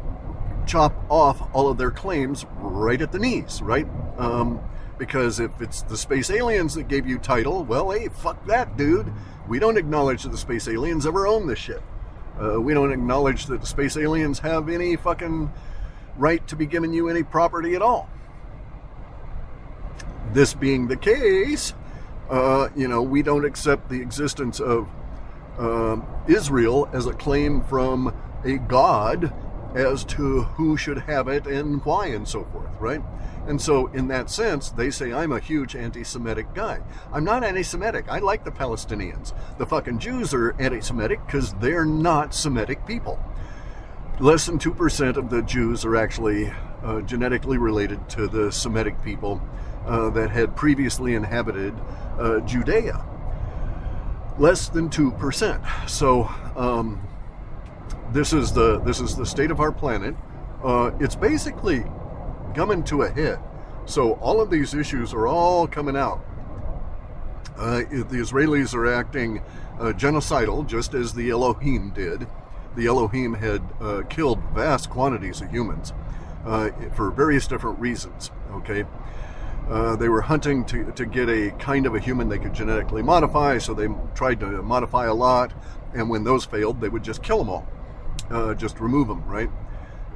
chop 0.65 0.93
off 1.10 1.49
all 1.53 1.69
of 1.69 1.77
their 1.77 1.91
claims 1.91 2.45
right 2.57 3.01
at 3.01 3.12
the 3.12 3.19
knees, 3.19 3.62
right? 3.62 3.88
Um, 4.17 4.62
because 5.01 5.39
if 5.39 5.49
it's 5.59 5.81
the 5.81 5.97
space 5.97 6.29
aliens 6.29 6.75
that 6.75 6.87
gave 6.87 7.07
you 7.07 7.17
title, 7.17 7.63
well, 7.63 7.89
hey, 7.89 8.07
fuck 8.07 8.45
that, 8.45 8.77
dude. 8.77 9.11
We 9.47 9.57
don't 9.57 9.75
acknowledge 9.75 10.21
that 10.21 10.29
the 10.29 10.37
space 10.37 10.67
aliens 10.67 11.07
ever 11.07 11.25
own 11.25 11.47
this 11.47 11.57
ship. 11.57 11.81
Uh, 12.39 12.61
we 12.61 12.75
don't 12.75 12.91
acknowledge 12.91 13.47
that 13.47 13.61
the 13.61 13.65
space 13.65 13.97
aliens 13.97 14.37
have 14.37 14.69
any 14.69 14.95
fucking 14.95 15.51
right 16.17 16.47
to 16.47 16.55
be 16.55 16.67
giving 16.67 16.93
you 16.93 17.09
any 17.09 17.23
property 17.23 17.73
at 17.73 17.81
all. 17.81 18.11
This 20.33 20.53
being 20.53 20.87
the 20.87 20.97
case, 20.97 21.73
uh, 22.29 22.69
you 22.75 22.87
know, 22.87 23.01
we 23.01 23.23
don't 23.23 23.43
accept 23.43 23.89
the 23.89 23.99
existence 23.99 24.59
of 24.59 24.87
uh, 25.57 25.99
Israel 26.27 26.87
as 26.93 27.07
a 27.07 27.13
claim 27.13 27.63
from 27.63 28.13
a 28.45 28.59
god 28.59 29.33
as 29.73 30.03
to 30.03 30.43
who 30.43 30.77
should 30.77 30.99
have 30.99 31.27
it 31.27 31.47
and 31.47 31.83
why 31.85 32.05
and 32.05 32.27
so 32.27 32.43
forth, 32.43 32.69
right? 32.79 33.01
And 33.47 33.60
so, 33.60 33.88
in 33.88 34.08
that 34.10 34.30
sense, 34.30 34.69
they 34.69 34.91
say 34.91 35.12
I'm 35.12 35.32
a 35.32 35.39
huge 35.39 35.75
anti 35.75 36.04
Semitic 36.04 36.54
guy. 36.54 36.80
I'm 37.12 37.23
not 37.23 37.43
anti 37.43 37.63
Semitic. 37.63 38.06
I 38.08 38.19
like 38.19 38.43
the 38.43 38.51
Palestinians. 38.51 39.34
The 39.58 39.65
fucking 39.65 39.99
Jews 39.99 40.34
are 40.34 40.56
anti 40.60 40.80
Semitic 40.80 41.25
because 41.25 41.54
they're 41.56 41.86
not 41.86 42.34
Semitic 42.34 42.86
people. 42.86 43.19
Less 44.19 44.45
than 44.45 44.60
2% 44.60 45.17
of 45.17 45.30
the 45.32 45.41
Jews 45.41 45.84
are 45.84 45.95
actually 45.95 46.54
uh, 46.84 47.01
genetically 47.01 47.58
related 47.58 48.08
to 48.10 48.27
the 48.27 48.51
Semitic 48.51 49.01
people 49.04 49.41
uh, 49.86 50.12
that 50.12 50.30
had 50.30 50.56
previously 50.56 51.15
inhabited 51.15 51.73
uh, 52.19 52.39
Judea. 52.41 53.04
Less 54.38 54.69
than 54.69 54.89
2%. 54.89 55.89
So, 55.89 56.30
um, 56.56 57.01
this 58.13 58.34
is 58.34 58.51
the 58.51 58.80
this 58.80 58.99
is 58.99 59.15
the 59.15 59.25
state 59.25 59.51
of 59.51 59.60
our 59.60 59.71
planet. 59.71 60.15
Uh, 60.63 60.91
it's 60.99 61.15
basically 61.15 61.84
coming 62.53 62.83
to 62.85 63.03
a 63.03 63.09
head. 63.09 63.39
So 63.85 64.13
all 64.13 64.41
of 64.41 64.49
these 64.49 64.73
issues 64.73 65.13
are 65.13 65.27
all 65.27 65.67
coming 65.67 65.97
out. 65.97 66.23
Uh, 67.57 67.79
the 67.79 68.17
Israelis 68.17 68.73
are 68.73 68.91
acting 68.91 69.39
uh, 69.79 69.93
genocidal, 69.93 70.65
just 70.65 70.93
as 70.93 71.13
the 71.13 71.29
Elohim 71.29 71.91
did. 71.91 72.27
The 72.75 72.87
Elohim 72.87 73.33
had 73.33 73.61
uh, 73.79 74.03
killed 74.09 74.41
vast 74.53 74.89
quantities 74.89 75.41
of 75.41 75.51
humans 75.51 75.93
uh, 76.45 76.69
for 76.95 77.11
various 77.11 77.47
different 77.47 77.79
reasons. 77.79 78.31
Okay, 78.51 78.85
uh, 79.69 79.95
they 79.95 80.09
were 80.09 80.21
hunting 80.21 80.65
to, 80.65 80.91
to 80.91 81.05
get 81.05 81.29
a 81.29 81.51
kind 81.59 81.85
of 81.85 81.95
a 81.95 81.99
human 81.99 82.29
they 82.29 82.39
could 82.39 82.53
genetically 82.53 83.01
modify, 83.01 83.57
so 83.57 83.73
they 83.73 83.87
tried 84.15 84.39
to 84.39 84.61
modify 84.61 85.05
a 85.07 85.13
lot. 85.13 85.53
And 85.93 86.09
when 86.09 86.23
those 86.23 86.45
failed, 86.45 86.79
they 86.81 86.89
would 86.89 87.03
just 87.03 87.21
kill 87.21 87.39
them 87.39 87.49
all, 87.49 87.67
uh, 88.29 88.53
just 88.53 88.79
remove 88.79 89.07
them, 89.07 89.23
right? 89.25 89.49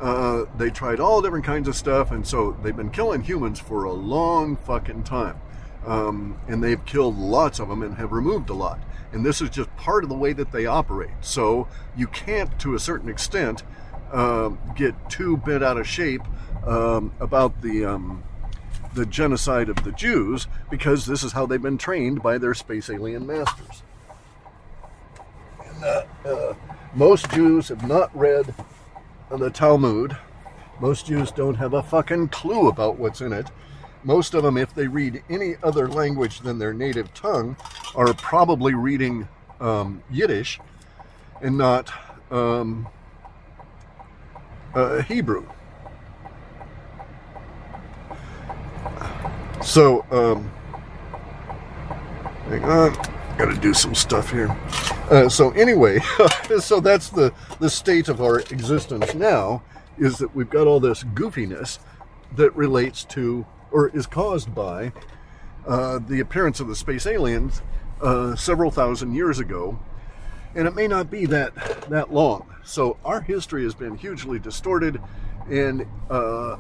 Uh, 0.02 0.46
they 0.58 0.70
tried 0.70 1.00
all 1.00 1.22
different 1.22 1.46
kinds 1.46 1.68
of 1.68 1.76
stuff, 1.76 2.12
and 2.12 2.28
so 2.28 2.58
they've 2.64 2.76
been 2.76 2.90
killing 2.90 3.22
humans 3.22 3.60
for 3.60 3.86
a 3.86 3.94
long 3.94 4.56
fucking 4.58 5.04
time. 5.04 5.40
Um, 5.86 6.40
and 6.48 6.64
they've 6.64 6.84
killed 6.86 7.18
lots 7.18 7.60
of 7.60 7.70
them 7.70 7.84
and 7.84 7.96
have 7.98 8.12
removed 8.12 8.50
a 8.50 8.54
lot. 8.54 8.80
And 9.12 9.26
this 9.26 9.40
is 9.40 9.50
just 9.50 9.74
part 9.78 10.04
of 10.04 10.10
the 10.10 10.16
way 10.16 10.34
that 10.34 10.52
they 10.52 10.66
operate. 10.66 11.12
So 11.22 11.68
you 11.96 12.08
can't, 12.08 12.60
to 12.60 12.74
a 12.74 12.80
certain 12.80 13.08
extent, 13.08 13.64
uh, 14.12 14.50
get 14.76 15.10
too 15.10 15.38
bent 15.38 15.64
out 15.64 15.78
of 15.78 15.88
shape 15.88 16.24
um, 16.66 17.14
about 17.20 17.62
the 17.62 17.86
um, 17.86 18.24
the 18.96 19.06
genocide 19.06 19.70
of 19.70 19.84
the 19.84 19.92
Jews 19.92 20.48
because 20.72 21.06
this 21.06 21.22
is 21.22 21.34
how 21.34 21.46
they've 21.46 21.62
been 21.62 21.78
trained 21.78 22.24
by 22.24 22.38
their 22.38 22.54
space 22.54 22.90
alien 22.90 23.28
masters. 23.28 23.84
And, 25.64 25.84
uh, 25.84 26.04
uh 26.26 26.54
most 26.94 27.30
Jews 27.32 27.68
have 27.68 27.86
not 27.86 28.16
read 28.18 28.56
the 29.40 29.50
Talmud. 29.50 30.18
Most 30.80 31.08
Jews 31.08 31.32
don't 31.32 31.56
have 31.56 31.74
a 31.74 31.84
fucking 31.84 32.30
clue 32.30 32.68
about 32.68 32.98
what's 32.98 33.22
in 33.22 33.34
it. 33.34 33.48
Most 34.04 34.34
of 34.34 34.44
them, 34.44 34.58
if 34.58 34.74
they 34.74 34.88
read 34.88 35.24
any 35.30 35.56
other 35.64 35.88
language 35.88 36.42
than 36.42 36.60
their 36.60 36.74
native 36.74 37.14
tongue, 37.14 37.58
are 37.96 38.14
probably 38.14 38.74
reading 38.74 39.28
um, 39.60 40.04
Yiddish 40.12 40.60
and 41.42 41.58
not 41.58 41.92
um, 42.32 42.88
uh, 44.76 45.02
Hebrew. 45.02 45.46
So, 49.64 50.06
um, 50.12 50.52
hang 52.50 52.64
on, 52.64 52.94
got 53.38 53.54
to 53.54 53.60
do 53.60 53.74
some 53.74 53.94
stuff 53.94 54.32
here. 54.32 54.50
Uh, 55.10 55.30
so 55.30 55.52
anyway, 55.52 56.00
so 56.60 56.80
that's 56.80 57.10
the 57.10 57.34
the 57.60 57.70
state 57.70 58.08
of 58.08 58.22
our 58.22 58.40
existence 58.40 59.14
now 59.14 59.64
is 59.98 60.18
that 60.18 60.36
we've 60.36 60.50
got 60.50 60.68
all 60.68 60.80
this 60.80 61.04
goofiness 61.04 61.80
that 62.36 62.56
relates 62.56 63.04
to 63.06 63.46
or 63.72 63.90
is 63.90 64.06
caused 64.06 64.54
by 64.54 64.92
uh, 65.68 66.00
the 66.08 66.20
appearance 66.20 66.60
of 66.60 66.68
the 66.68 66.76
space 66.76 67.06
aliens 67.06 67.62
uh, 68.02 68.36
several 68.36 68.72
thousand 68.72 69.14
years 69.14 69.40
ago, 69.40 69.80
and 70.54 70.68
it 70.68 70.76
may 70.76 70.88
not 70.88 71.10
be 71.10 71.26
that 71.26 71.54
that 71.90 72.14
long. 72.14 72.54
So 72.64 72.98
our 73.06 73.22
history 73.22 73.64
has 73.64 73.76
been 73.76 73.96
hugely 73.96 74.40
distorted, 74.40 75.02
and 75.50 75.86
uh, 76.10 76.58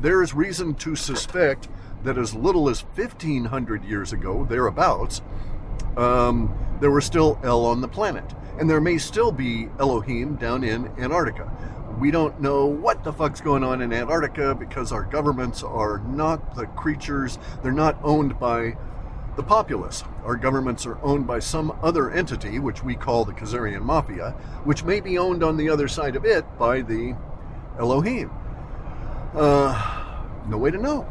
there 0.00 0.22
is 0.22 0.34
reason 0.34 0.74
to 0.76 0.96
suspect 0.96 1.68
that 2.04 2.16
as 2.16 2.34
little 2.34 2.68
as 2.68 2.82
1500 2.82 3.84
years 3.84 4.12
ago, 4.12 4.44
thereabouts, 4.44 5.20
um, 5.96 6.54
there 6.80 6.90
were 6.90 7.00
still 7.00 7.38
El 7.42 7.64
on 7.66 7.80
the 7.80 7.88
planet. 7.88 8.24
And 8.58 8.68
there 8.68 8.80
may 8.80 8.98
still 8.98 9.32
be 9.32 9.68
Elohim 9.78 10.36
down 10.36 10.64
in 10.64 10.86
Antarctica. 10.98 11.50
We 11.98 12.10
don't 12.10 12.40
know 12.40 12.66
what 12.66 13.04
the 13.04 13.12
fuck's 13.12 13.40
going 13.40 13.64
on 13.64 13.82
in 13.82 13.92
Antarctica 13.92 14.54
because 14.54 14.92
our 14.92 15.02
governments 15.02 15.62
are 15.62 15.98
not 16.06 16.54
the 16.54 16.66
creatures, 16.66 17.38
they're 17.62 17.72
not 17.72 17.98
owned 18.02 18.38
by 18.38 18.76
the 19.36 19.42
populace. 19.42 20.04
Our 20.24 20.36
governments 20.36 20.86
are 20.86 20.98
owned 21.02 21.26
by 21.26 21.38
some 21.38 21.78
other 21.82 22.10
entity, 22.10 22.58
which 22.58 22.82
we 22.82 22.94
call 22.94 23.24
the 23.24 23.32
Khazarian 23.32 23.82
Mafia, 23.82 24.32
which 24.64 24.84
may 24.84 25.00
be 25.00 25.18
owned 25.18 25.42
on 25.42 25.56
the 25.56 25.70
other 25.70 25.88
side 25.88 26.16
of 26.16 26.24
it 26.24 26.44
by 26.58 26.82
the 26.82 27.14
Elohim. 27.78 28.30
Uh, 29.34 30.16
no 30.48 30.58
way 30.58 30.70
to 30.70 30.78
know. 30.78 31.08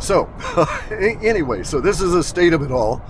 So, 0.00 0.30
anyway, 0.90 1.62
so 1.62 1.78
this 1.78 2.00
is 2.00 2.12
the 2.12 2.24
state 2.24 2.54
of 2.54 2.62
it 2.62 2.72
all. 2.72 3.02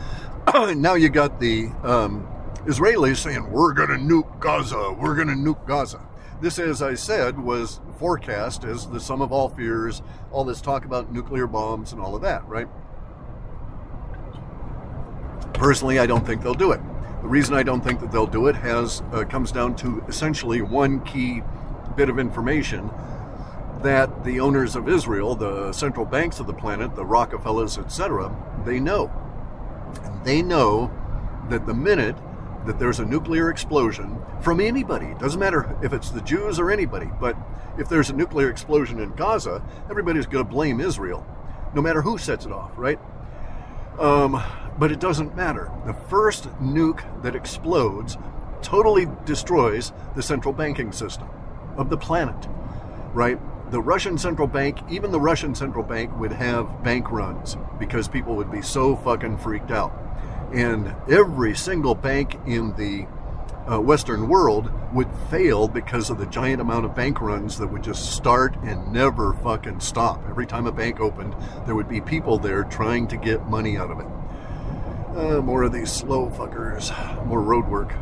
now 0.74 0.94
you 0.94 1.08
got 1.08 1.38
the 1.38 1.68
um, 1.84 2.28
Israelis 2.66 3.18
saying, 3.18 3.48
we're 3.48 3.72
going 3.72 3.90
to 3.90 3.94
nuke 3.94 4.40
Gaza, 4.40 4.96
we're 4.98 5.14
going 5.14 5.28
to 5.28 5.34
nuke 5.34 5.64
Gaza. 5.68 6.04
This, 6.40 6.58
as 6.58 6.82
I 6.82 6.94
said, 6.94 7.38
was 7.38 7.80
forecast 7.98 8.64
as 8.64 8.88
the 8.88 8.98
sum 8.98 9.22
of 9.22 9.30
all 9.30 9.48
fears, 9.48 10.02
all 10.32 10.42
this 10.42 10.60
talk 10.60 10.84
about 10.84 11.12
nuclear 11.12 11.46
bombs 11.46 11.92
and 11.92 12.00
all 12.00 12.16
of 12.16 12.22
that, 12.22 12.46
right? 12.48 12.66
Personally, 15.54 16.00
I 16.00 16.06
don't 16.06 16.26
think 16.26 16.42
they'll 16.42 16.54
do 16.54 16.72
it. 16.72 16.80
The 17.22 17.28
reason 17.28 17.54
I 17.54 17.62
don't 17.62 17.84
think 17.84 18.00
that 18.00 18.10
they'll 18.10 18.26
do 18.26 18.48
it 18.48 18.56
has 18.56 19.02
uh, 19.12 19.24
comes 19.24 19.52
down 19.52 19.76
to 19.76 20.02
essentially 20.08 20.60
one 20.60 21.04
key 21.04 21.42
bit 21.94 22.08
of 22.08 22.18
information 22.18 22.90
that 23.82 24.24
the 24.24 24.40
owners 24.40 24.76
of 24.76 24.88
Israel, 24.88 25.34
the 25.34 25.72
central 25.72 26.04
banks 26.04 26.40
of 26.40 26.46
the 26.46 26.52
planet, 26.52 26.94
the 26.94 27.04
Rockefellers, 27.04 27.78
etc., 27.78 28.34
they 28.64 28.80
know. 28.80 29.10
They 30.24 30.42
know 30.42 30.90
that 31.48 31.66
the 31.66 31.74
minute 31.74 32.16
that 32.66 32.78
there's 32.78 33.00
a 33.00 33.04
nuclear 33.04 33.50
explosion 33.50 34.20
from 34.40 34.60
anybody, 34.60 35.14
doesn't 35.18 35.40
matter 35.40 35.76
if 35.82 35.92
it's 35.92 36.10
the 36.10 36.20
Jews 36.20 36.58
or 36.58 36.70
anybody, 36.70 37.10
but 37.20 37.36
if 37.78 37.88
there's 37.88 38.10
a 38.10 38.14
nuclear 38.14 38.50
explosion 38.50 39.00
in 39.00 39.14
Gaza, 39.14 39.62
everybody's 39.88 40.26
going 40.26 40.44
to 40.44 40.50
blame 40.50 40.80
Israel, 40.80 41.26
no 41.74 41.80
matter 41.80 42.02
who 42.02 42.18
sets 42.18 42.44
it 42.44 42.52
off, 42.52 42.72
right? 42.76 42.98
Um, 43.98 44.42
but 44.78 44.92
it 44.92 45.00
doesn't 45.00 45.36
matter. 45.36 45.70
The 45.86 45.94
first 45.94 46.44
nuke 46.58 47.22
that 47.22 47.34
explodes 47.34 48.16
totally 48.62 49.06
destroys 49.24 49.92
the 50.14 50.22
central 50.22 50.52
banking 50.52 50.92
system 50.92 51.28
of 51.76 51.90
the 51.90 51.96
planet, 51.96 52.48
right? 53.12 53.38
The 53.70 53.80
Russian 53.80 54.18
central 54.18 54.48
bank, 54.48 54.80
even 54.90 55.12
the 55.12 55.20
Russian 55.20 55.54
central 55.54 55.84
bank, 55.84 56.18
would 56.18 56.32
have 56.32 56.82
bank 56.82 57.12
runs 57.12 57.56
because 57.78 58.08
people 58.08 58.34
would 58.34 58.50
be 58.50 58.62
so 58.62 58.96
fucking 58.96 59.38
freaked 59.38 59.70
out. 59.70 59.92
And 60.52 60.92
every 61.08 61.54
single 61.54 61.94
bank 61.94 62.36
in 62.46 62.74
the 62.74 63.06
uh, 63.72 63.80
Western 63.80 64.28
world 64.28 64.72
would 64.92 65.06
fail 65.30 65.68
because 65.68 66.10
of 66.10 66.18
the 66.18 66.26
giant 66.26 66.60
amount 66.60 66.84
of 66.84 66.96
bank 66.96 67.20
runs 67.20 67.58
that 67.58 67.68
would 67.68 67.84
just 67.84 68.10
start 68.12 68.56
and 68.64 68.92
never 68.92 69.34
fucking 69.34 69.78
stop. 69.78 70.20
Every 70.28 70.46
time 70.46 70.66
a 70.66 70.72
bank 70.72 70.98
opened, 70.98 71.36
there 71.64 71.76
would 71.76 71.88
be 71.88 72.00
people 72.00 72.38
there 72.38 72.64
trying 72.64 73.06
to 73.06 73.16
get 73.16 73.46
money 73.46 73.76
out 73.76 73.92
of 73.92 74.00
it. 74.00 74.06
Uh, 75.16 75.42
more 75.42 75.62
of 75.62 75.72
these 75.72 75.92
slow 75.92 76.28
fuckers, 76.30 76.90
more 77.24 77.40
road 77.40 77.68
work. 77.68 77.94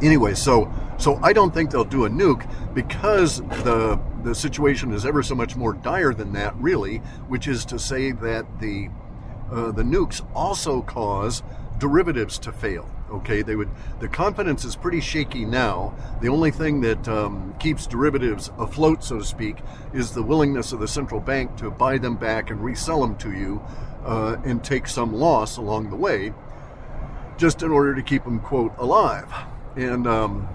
Anyway, 0.00 0.34
so 0.34 0.72
so 0.98 1.18
I 1.22 1.32
don't 1.32 1.52
think 1.52 1.70
they'll 1.70 1.84
do 1.84 2.04
a 2.04 2.10
nuke 2.10 2.48
because 2.74 3.40
the 3.64 4.00
the 4.22 4.34
situation 4.34 4.92
is 4.92 5.04
ever 5.04 5.22
so 5.22 5.34
much 5.34 5.56
more 5.56 5.72
dire 5.72 6.14
than 6.14 6.32
that, 6.34 6.54
really. 6.56 6.98
Which 7.28 7.48
is 7.48 7.64
to 7.66 7.78
say 7.78 8.12
that 8.12 8.60
the 8.60 8.88
uh, 9.50 9.72
the 9.72 9.82
nukes 9.82 10.24
also 10.34 10.82
cause 10.82 11.42
derivatives 11.78 12.38
to 12.38 12.52
fail. 12.52 12.88
Okay, 13.10 13.42
they 13.42 13.56
would. 13.56 13.68
The 14.00 14.08
confidence 14.08 14.64
is 14.64 14.74
pretty 14.74 15.00
shaky 15.00 15.44
now. 15.44 15.94
The 16.22 16.28
only 16.28 16.50
thing 16.50 16.80
that 16.80 17.06
um, 17.08 17.54
keeps 17.58 17.86
derivatives 17.86 18.50
afloat, 18.58 19.04
so 19.04 19.18
to 19.18 19.24
speak, 19.24 19.58
is 19.92 20.12
the 20.12 20.22
willingness 20.22 20.72
of 20.72 20.80
the 20.80 20.88
central 20.88 21.20
bank 21.20 21.56
to 21.56 21.70
buy 21.70 21.98
them 21.98 22.16
back 22.16 22.50
and 22.50 22.64
resell 22.64 23.00
them 23.00 23.16
to 23.16 23.32
you, 23.32 23.60
uh, 24.04 24.36
and 24.44 24.64
take 24.64 24.86
some 24.86 25.12
loss 25.12 25.58
along 25.58 25.90
the 25.90 25.96
way, 25.96 26.32
just 27.36 27.62
in 27.62 27.70
order 27.70 27.94
to 27.94 28.02
keep 28.02 28.24
them 28.24 28.40
quote 28.40 28.72
alive. 28.78 29.30
And 29.76 30.06
um, 30.06 30.48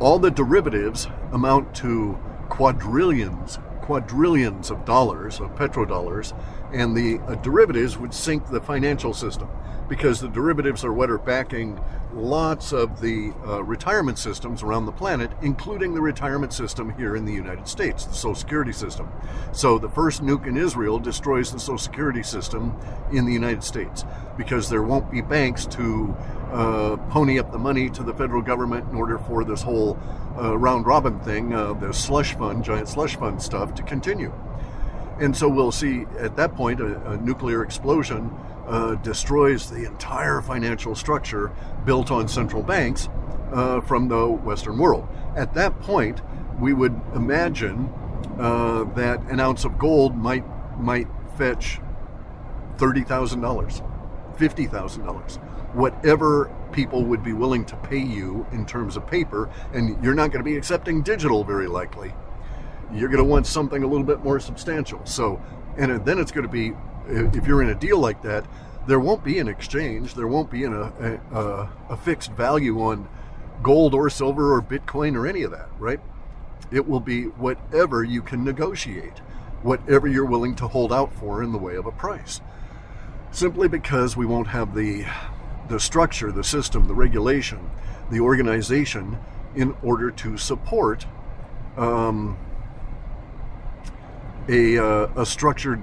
all 0.00 0.18
the 0.18 0.30
derivatives 0.30 1.06
amount 1.32 1.74
to 1.76 2.18
quadrillions 2.48 3.58
quadrillions 3.90 4.70
of 4.70 4.84
dollars, 4.84 5.40
of 5.40 5.52
petrodollars, 5.56 6.32
and 6.72 6.96
the 6.96 7.18
uh, 7.26 7.34
derivatives 7.36 7.98
would 7.98 8.14
sink 8.14 8.48
the 8.48 8.60
financial 8.60 9.12
system 9.14 9.48
because 9.88 10.20
the 10.20 10.28
derivatives 10.28 10.84
are 10.84 10.92
what 10.92 11.10
are 11.10 11.18
backing 11.18 11.78
lots 12.14 12.72
of 12.72 13.00
the 13.00 13.32
uh, 13.44 13.62
retirement 13.64 14.18
systems 14.18 14.62
around 14.62 14.86
the 14.86 14.92
planet, 14.92 15.30
including 15.42 15.94
the 15.94 16.00
retirement 16.00 16.52
system 16.52 16.96
here 16.96 17.16
in 17.16 17.24
the 17.24 17.32
United 17.32 17.66
States, 17.66 18.04
the 18.04 18.14
Social 18.14 18.36
Security 18.36 18.72
system. 18.72 19.10
So 19.52 19.78
the 19.78 19.88
first 19.88 20.22
nuke 20.22 20.46
in 20.46 20.56
Israel 20.56 21.00
destroys 21.00 21.52
the 21.52 21.58
Social 21.58 21.78
Security 21.78 22.22
system 22.22 22.78
in 23.12 23.26
the 23.26 23.32
United 23.32 23.64
States 23.64 24.04
because 24.36 24.68
there 24.68 24.82
won't 24.82 25.10
be 25.10 25.22
banks 25.22 25.66
to 25.66 26.14
uh, 26.52 26.96
pony 27.10 27.38
up 27.38 27.50
the 27.50 27.58
money 27.58 27.90
to 27.90 28.02
the 28.02 28.14
federal 28.14 28.42
government 28.42 28.88
in 28.90 28.96
order 28.96 29.18
for 29.18 29.44
this 29.44 29.62
whole 29.62 29.98
uh, 30.40 30.56
round 30.56 30.86
robin 30.86 31.18
thing, 31.20 31.52
uh, 31.52 31.72
the 31.74 31.92
slush 31.92 32.36
fund, 32.36 32.64
giant 32.64 32.88
slush 32.88 33.16
fund 33.16 33.42
stuff, 33.42 33.74
to 33.74 33.82
continue. 33.82 34.32
And 35.20 35.36
so 35.36 35.48
we'll 35.48 35.72
see 35.72 36.06
at 36.18 36.36
that 36.36 36.54
point 36.54 36.80
a, 36.80 37.10
a 37.10 37.16
nuclear 37.18 37.62
explosion 37.62 38.30
uh, 38.66 38.94
destroys 38.96 39.68
the 39.68 39.84
entire 39.84 40.40
financial 40.40 40.94
structure 40.94 41.52
built 41.84 42.10
on 42.10 42.26
central 42.28 42.62
banks 42.62 43.08
uh, 43.52 43.80
from 43.82 44.08
the 44.08 44.26
Western 44.26 44.78
world. 44.78 45.08
At 45.36 45.54
that 45.54 45.78
point, 45.80 46.22
we 46.58 46.72
would 46.72 46.98
imagine 47.14 47.92
uh, 48.38 48.84
that 48.94 49.20
an 49.30 49.40
ounce 49.40 49.64
of 49.64 49.78
gold 49.78 50.16
might 50.16 50.44
might 50.78 51.08
fetch 51.36 51.80
thirty 52.78 53.02
thousand 53.02 53.40
dollars, 53.40 53.82
fifty 54.36 54.66
thousand 54.66 55.04
dollars, 55.04 55.36
whatever 55.74 56.50
people 56.72 57.04
would 57.04 57.22
be 57.22 57.32
willing 57.32 57.64
to 57.66 57.76
pay 57.76 57.98
you 57.98 58.46
in 58.52 58.64
terms 58.64 58.96
of 58.96 59.06
paper, 59.06 59.50
and 59.74 60.02
you're 60.02 60.14
not 60.14 60.30
going 60.30 60.42
to 60.44 60.50
be 60.50 60.56
accepting 60.56 61.02
digital 61.02 61.44
very 61.44 61.66
likely. 61.66 62.14
You're 62.92 63.08
going 63.08 63.22
to 63.22 63.28
want 63.28 63.46
something 63.46 63.82
a 63.82 63.86
little 63.86 64.06
bit 64.06 64.24
more 64.24 64.40
substantial. 64.40 65.04
So, 65.04 65.40
and 65.76 66.04
then 66.04 66.18
it's 66.18 66.32
going 66.32 66.46
to 66.46 66.52
be 66.52 66.72
if 67.10 67.46
you're 67.46 67.62
in 67.62 67.70
a 67.70 67.74
deal 67.74 67.98
like 67.98 68.22
that, 68.22 68.46
there 68.86 69.00
won't 69.00 69.24
be 69.24 69.38
an 69.38 69.48
exchange. 69.48 70.14
There 70.14 70.26
won't 70.26 70.50
be 70.50 70.64
an, 70.64 70.74
a, 70.74 71.20
a, 71.32 71.70
a 71.90 71.96
fixed 71.96 72.32
value 72.32 72.80
on 72.80 73.08
gold 73.62 73.94
or 73.94 74.08
silver 74.10 74.54
or 74.54 74.62
Bitcoin 74.62 75.16
or 75.16 75.26
any 75.26 75.42
of 75.42 75.50
that, 75.50 75.68
right? 75.78 76.00
It 76.70 76.88
will 76.88 77.00
be 77.00 77.24
whatever 77.24 78.04
you 78.04 78.22
can 78.22 78.44
negotiate, 78.44 79.18
whatever 79.62 80.06
you're 80.08 80.24
willing 80.24 80.54
to 80.56 80.68
hold 80.68 80.92
out 80.92 81.12
for 81.12 81.42
in 81.42 81.52
the 81.52 81.58
way 81.58 81.76
of 81.76 81.86
a 81.86 81.92
price. 81.92 82.40
Simply 83.32 83.68
because 83.68 84.16
we 84.16 84.26
won't 84.26 84.48
have 84.48 84.74
the 84.74 85.06
the 85.68 85.78
structure, 85.78 86.32
the 86.32 86.42
system, 86.42 86.88
the 86.88 86.94
regulation, 86.94 87.70
the 88.10 88.18
organization 88.18 89.16
in 89.54 89.76
order 89.84 90.10
to 90.10 90.36
support 90.36 91.06
um, 91.76 92.36
a, 94.48 94.78
uh, 94.78 95.08
a 95.16 95.26
structured 95.26 95.82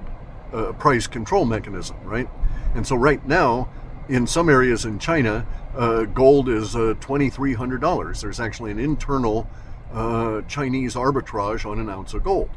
uh, 0.52 0.72
price 0.72 1.06
control 1.06 1.44
mechanism, 1.44 1.96
right? 2.04 2.28
And 2.74 2.86
so 2.86 2.96
right 2.96 3.24
now, 3.26 3.68
in 4.08 4.26
some 4.26 4.48
areas 4.48 4.84
in 4.84 4.98
China, 4.98 5.46
uh, 5.76 6.04
gold 6.04 6.48
is 6.48 6.74
uh, 6.74 6.94
$2,300. 7.00 8.20
There's 8.20 8.40
actually 8.40 8.70
an 8.70 8.78
internal 8.78 9.48
uh, 9.92 10.42
Chinese 10.42 10.94
arbitrage 10.94 11.68
on 11.68 11.78
an 11.78 11.88
ounce 11.88 12.14
of 12.14 12.24
gold. 12.24 12.50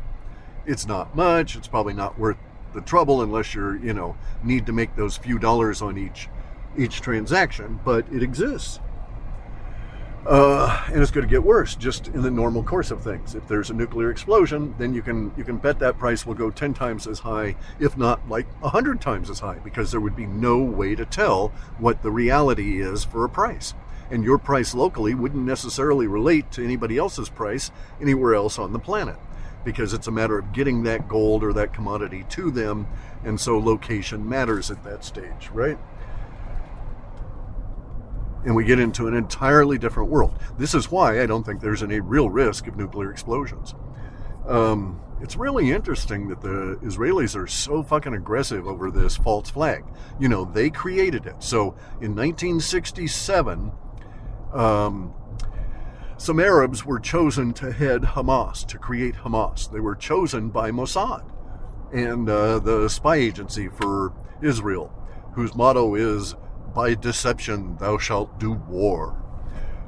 It's 0.66 0.88
not 0.88 1.16
much. 1.16 1.56
It's 1.56 1.68
probably 1.68 1.94
not 1.94 2.18
worth 2.18 2.38
the 2.74 2.82
trouble 2.82 3.22
unless 3.22 3.54
you're, 3.54 3.78
you 3.78 3.94
know, 3.94 4.16
need 4.44 4.66
to 4.66 4.72
make 4.72 4.96
those 4.96 5.18
few 5.18 5.38
dollars 5.40 5.82
on 5.82 5.98
each 5.98 6.30
each 6.78 7.02
transaction, 7.02 7.80
but 7.84 8.06
it 8.14 8.24
exists. 8.24 8.80
Uh, 10.26 10.86
and 10.88 11.02
it's 11.02 11.10
going 11.10 11.26
to 11.26 11.30
get 11.30 11.44
worse 11.44 11.74
just 11.74 12.08
in 12.10 12.22
the 12.22 12.30
normal 12.30 12.62
course 12.62 12.92
of 12.92 13.04
things. 13.04 13.34
If 13.34 13.48
there's 13.48 13.72
a 13.72 13.74
nuclear 13.74 14.12
explosion, 14.12 14.76
then 14.78 14.94
you 14.94 15.02
can 15.02 15.32
you 15.36 15.44
can 15.44 15.58
bet 15.58 15.80
that 15.80 15.98
price 15.98 16.26
will 16.26 16.36
go 16.36 16.52
ten 16.52 16.76
times 16.76 17.08
as 17.08 17.20
high, 17.20 17.56
if 17.80 17.98
not 17.98 18.30
like 18.30 18.46
a 18.62 18.70
hundred 18.70 19.02
times 19.02 19.32
as 19.32 19.40
high, 19.40 19.58
because 19.64 19.90
there 19.90 20.00
would 20.00 20.16
be 20.16 20.28
no 20.28 20.60
way 20.60 20.94
to 20.94 21.06
tell 21.06 21.50
what 21.80 22.04
the 22.04 22.12
reality 22.12 22.80
is 22.82 23.04
for 23.04 23.26
a 23.26 23.30
price. 23.30 23.74
And 24.12 24.24
your 24.24 24.38
price 24.38 24.76
locally 24.76 25.16
wouldn't 25.16 25.46
necessarily 25.46 26.06
relate 26.06 26.52
to 26.52 26.64
anybody 26.64 26.98
else's 26.98 27.30
price 27.30 27.72
anywhere 28.00 28.36
else 28.36 28.60
on 28.60 28.74
the 28.74 28.80
planet, 28.80 29.18
because 29.66 29.92
it's 29.92 30.08
a 30.08 30.12
matter 30.12 30.38
of 30.38 30.54
getting 30.54 30.84
that 30.84 31.08
gold 31.08 31.44
or 31.44 31.54
that 31.54 31.74
commodity 31.74 32.26
to 32.30 32.52
them, 32.52 32.88
and 33.24 33.40
so 33.40 33.58
location 33.58 34.30
matters 34.30 34.70
at 34.70 34.84
that 34.84 35.04
stage, 35.04 35.50
right? 35.52 35.80
And 38.46 38.56
we 38.56 38.64
get 38.64 38.80
into 38.80 39.08
an 39.08 39.14
entirely 39.14 39.78
different 39.78 40.10
world. 40.10 40.34
This 40.58 40.74
is 40.74 40.92
why 40.92 41.22
I 41.22 41.26
don't 41.26 41.46
think 41.46 41.62
there's 41.62 41.84
any 41.84 42.00
real 42.00 42.30
risk 42.30 42.68
of 42.68 42.76
nuclear 42.76 43.12
explosions. 43.12 43.76
Um, 44.48 45.00
it's 45.22 45.36
really 45.36 45.72
interesting 45.72 46.28
that 46.30 46.42
the 46.42 46.80
Israelis 46.84 47.36
are 47.36 47.46
so 47.46 47.84
fucking 47.84 48.14
aggressive 48.14 48.66
over 48.66 48.90
this 48.90 49.16
false 49.18 49.52
flag. 49.52 49.84
You 50.20 50.30
know, 50.30 50.46
they 50.46 50.72
created 50.72 51.28
it. 51.28 51.36
So 51.44 51.76
in 52.02 52.16
1967, 52.16 53.72
um, 54.54 55.14
some 56.18 56.40
Arabs 56.40 56.86
were 56.86 57.00
chosen 57.00 57.54
to 57.54 57.72
head 57.72 58.02
Hamas, 58.02 58.66
to 58.68 58.78
create 58.78 59.16
Hamas. 59.16 59.72
They 59.72 59.80
were 59.80 59.96
chosen 59.96 60.50
by 60.50 60.72
Mossad 60.72 61.24
and 61.92 62.30
uh, 62.30 62.60
the 62.60 62.88
spy 62.90 63.16
agency 63.16 63.68
for 63.68 64.14
Israel, 64.42 64.94
whose 65.34 65.56
motto 65.56 65.96
is, 65.96 66.36
by 66.74 66.96
deception 66.96 67.78
thou 67.78 67.98
shalt 67.98 68.40
do 68.40 68.52
war. 68.52 69.22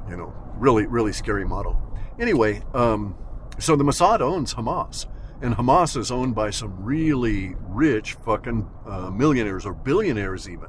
You 0.08 0.16
know, 0.16 0.34
really, 0.56 0.86
really 0.86 1.12
scary 1.12 1.44
motto. 1.44 1.80
Anyway, 2.18 2.62
um, 2.74 3.16
so 3.58 3.76
the 3.76 3.84
Mossad 3.84 4.20
owns 4.20 4.54
Hamas, 4.54 5.06
and 5.40 5.54
Hamas 5.56 5.96
is 5.96 6.10
owned 6.10 6.34
by 6.34 6.50
some 6.50 6.84
really 6.84 7.54
rich 7.60 8.14
fucking 8.14 8.68
uh, 8.86 9.10
millionaires 9.10 9.66
or 9.66 9.74
billionaires 9.74 10.48
even 10.48 10.68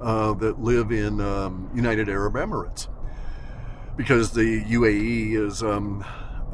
uh, 0.00 0.34
that 0.34 0.60
live 0.60 0.92
in 0.92 1.20
um, 1.20 1.70
United 1.74 2.08
Arab 2.08 2.34
Emirates 2.34 2.88
because 3.96 4.32
the 4.32 4.62
UAE 4.64 5.34
is 5.34 5.62
um, 5.62 6.04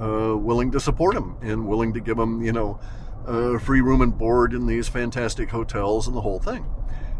uh, 0.00 0.36
willing 0.36 0.70
to 0.70 0.80
support 0.80 1.14
them 1.14 1.36
and 1.42 1.66
willing 1.66 1.92
to 1.92 2.00
give 2.00 2.16
them, 2.16 2.42
you 2.42 2.52
know, 2.52 2.78
uh, 3.26 3.58
free 3.58 3.80
room 3.80 4.00
and 4.00 4.16
board 4.16 4.52
in 4.52 4.66
these 4.66 4.88
fantastic 4.88 5.50
hotels 5.50 6.06
and 6.06 6.16
the 6.16 6.20
whole 6.20 6.38
thing. 6.38 6.64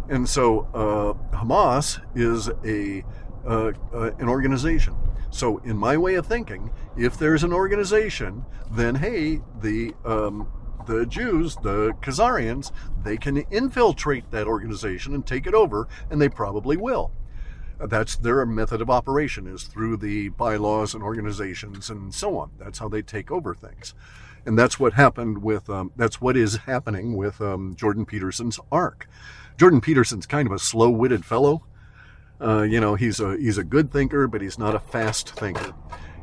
And 0.08 0.28
so 0.28 0.68
uh, 0.74 1.36
Hamas 1.36 2.00
is 2.14 2.48
a 2.64 3.04
uh, 3.44 3.72
uh, 3.92 4.12
an 4.18 4.28
organization. 4.28 4.94
So 5.30 5.58
in 5.58 5.76
my 5.76 5.96
way 5.96 6.14
of 6.14 6.26
thinking, 6.26 6.70
if 6.96 7.18
there's 7.18 7.42
an 7.42 7.52
organization, 7.52 8.44
then 8.70 8.96
hey, 8.96 9.40
the 9.60 9.94
um, 10.04 10.48
the 10.86 11.06
Jews, 11.06 11.56
the 11.56 11.92
Khazarians, 12.02 12.70
they 13.02 13.16
can 13.16 13.38
infiltrate 13.50 14.30
that 14.30 14.46
organization 14.46 15.14
and 15.14 15.26
take 15.26 15.46
it 15.46 15.54
over, 15.54 15.88
and 16.10 16.20
they 16.20 16.28
probably 16.28 16.76
will. 16.76 17.12
That's 17.80 18.16
their 18.16 18.44
method 18.46 18.80
of 18.80 18.90
operation 18.90 19.46
is 19.46 19.64
through 19.64 19.96
the 19.96 20.28
bylaws 20.30 20.94
and 20.94 21.02
organizations 21.02 21.90
and 21.90 22.14
so 22.14 22.38
on. 22.38 22.50
That's 22.58 22.78
how 22.78 22.88
they 22.88 23.02
take 23.02 23.30
over 23.30 23.54
things, 23.54 23.94
and 24.46 24.58
that's 24.58 24.78
what 24.78 24.92
happened 24.92 25.42
with. 25.42 25.68
Um, 25.68 25.92
that's 25.96 26.20
what 26.20 26.36
is 26.36 26.56
happening 26.56 27.16
with 27.16 27.40
um, 27.40 27.74
Jordan 27.74 28.06
Peterson's 28.06 28.60
ARC. 28.70 29.08
Jordan 29.58 29.80
Peterson's 29.80 30.26
kind 30.26 30.46
of 30.46 30.52
a 30.52 30.58
slow-witted 30.58 31.24
fellow. 31.24 31.66
Uh, 32.40 32.62
you 32.62 32.80
know, 32.80 32.94
he's 32.94 33.20
a 33.20 33.36
he's 33.36 33.58
a 33.58 33.64
good 33.64 33.92
thinker, 33.92 34.26
but 34.26 34.40
he's 34.40 34.58
not 34.58 34.74
a 34.74 34.80
fast 34.80 35.30
thinker. 35.30 35.74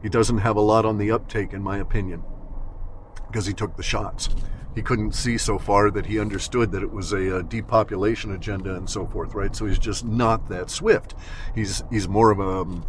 He 0.01 0.09
doesn't 0.09 0.39
have 0.39 0.55
a 0.55 0.61
lot 0.61 0.85
on 0.85 0.97
the 0.97 1.11
uptake, 1.11 1.53
in 1.53 1.61
my 1.61 1.77
opinion, 1.77 2.23
because 3.27 3.45
he 3.45 3.53
took 3.53 3.77
the 3.77 3.83
shots 3.83 4.29
he 4.75 4.81
couldn't 4.81 5.13
see 5.13 5.37
so 5.37 5.57
far 5.57 5.89
that 5.91 6.05
he 6.05 6.19
understood 6.19 6.71
that 6.71 6.83
it 6.83 6.91
was 6.91 7.11
a, 7.11 7.37
a, 7.37 7.43
depopulation 7.43 8.31
agenda 8.33 8.75
and 8.75 8.89
so 8.89 9.05
forth, 9.05 9.33
right? 9.33 9.55
So 9.55 9.65
he's 9.65 9.79
just 9.79 10.05
not 10.05 10.47
that 10.49 10.69
swift. 10.69 11.15
He's 11.55 11.83
he's 11.89 12.07
more 12.07 12.31
of 12.31 12.39
a 12.39 12.61
um, 12.61 12.85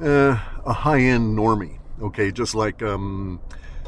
uh, 0.00 0.38
a 0.66 0.72
high 0.72 1.00
end 1.00 1.38
normie, 1.38 1.78
okay, 2.02 2.30
just 2.30 2.54
like 2.54 2.82
um, 2.82 3.40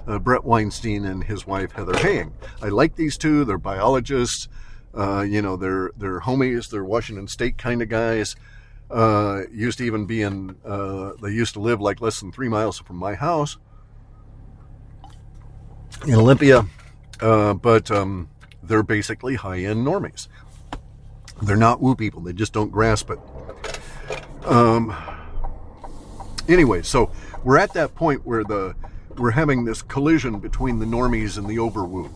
uh, 0.07 0.19
Bret 0.19 0.45
Weinstein 0.45 1.05
and 1.05 1.25
his 1.25 1.47
wife 1.47 1.73
Heather 1.73 1.99
Heying. 1.99 2.33
I 2.63 2.69
like 2.69 2.97
these 2.97 3.19
two. 3.19 3.45
They're 3.45 3.59
biologists. 3.59 4.49
Uh, 4.95 5.23
you 5.23 5.41
know, 5.43 5.57
they're 5.57 5.91
they're 5.97 6.21
homies. 6.21 6.71
They're 6.71 6.85
Washington 6.85 7.29
State 7.29 7.59
kind 7.59 7.83
of 7.83 7.89
guys. 7.89 8.37
Uh, 8.91 9.43
used 9.53 9.79
to 9.79 9.85
even 9.85 10.07
be 10.07 10.23
in. 10.23 10.57
Uh, 10.65 11.13
they 11.23 11.31
used 11.31 11.55
to 11.55 11.61
live 11.61 11.81
like 11.81 12.01
less 12.01 12.21
than 12.21 12.33
three 12.33 12.49
miles 12.49 12.79
from 12.79 12.97
my 12.97 13.15
house 13.15 13.57
in 16.07 16.15
Olympia 16.15 16.67
uh, 17.21 17.55
but 17.55 17.91
um, 17.91 18.29
they're 18.63 18.83
basically 18.83 19.37
high-end 19.37 19.87
normies. 19.87 20.29
They're 21.43 21.57
not 21.57 21.81
woo 21.81 21.95
people. 21.95 22.21
They 22.21 22.33
just 22.33 22.53
don't 22.53 22.71
grasp 22.71 23.11
it. 23.11 23.19
Um, 24.45 24.95
anyway, 26.49 26.83
so 26.83 27.13
we're 27.45 27.59
at 27.59 27.73
that 27.75 27.95
point 27.95 28.27
where 28.27 28.45
the 28.45 28.75
we're 29.17 29.33
having 29.33 29.65
this 29.65 29.83
collision 29.83 30.39
between 30.39 30.79
the 30.79 30.87
normies 30.87 31.37
and 31.37 31.47
the 31.47 31.57
overwoo. 31.57 32.11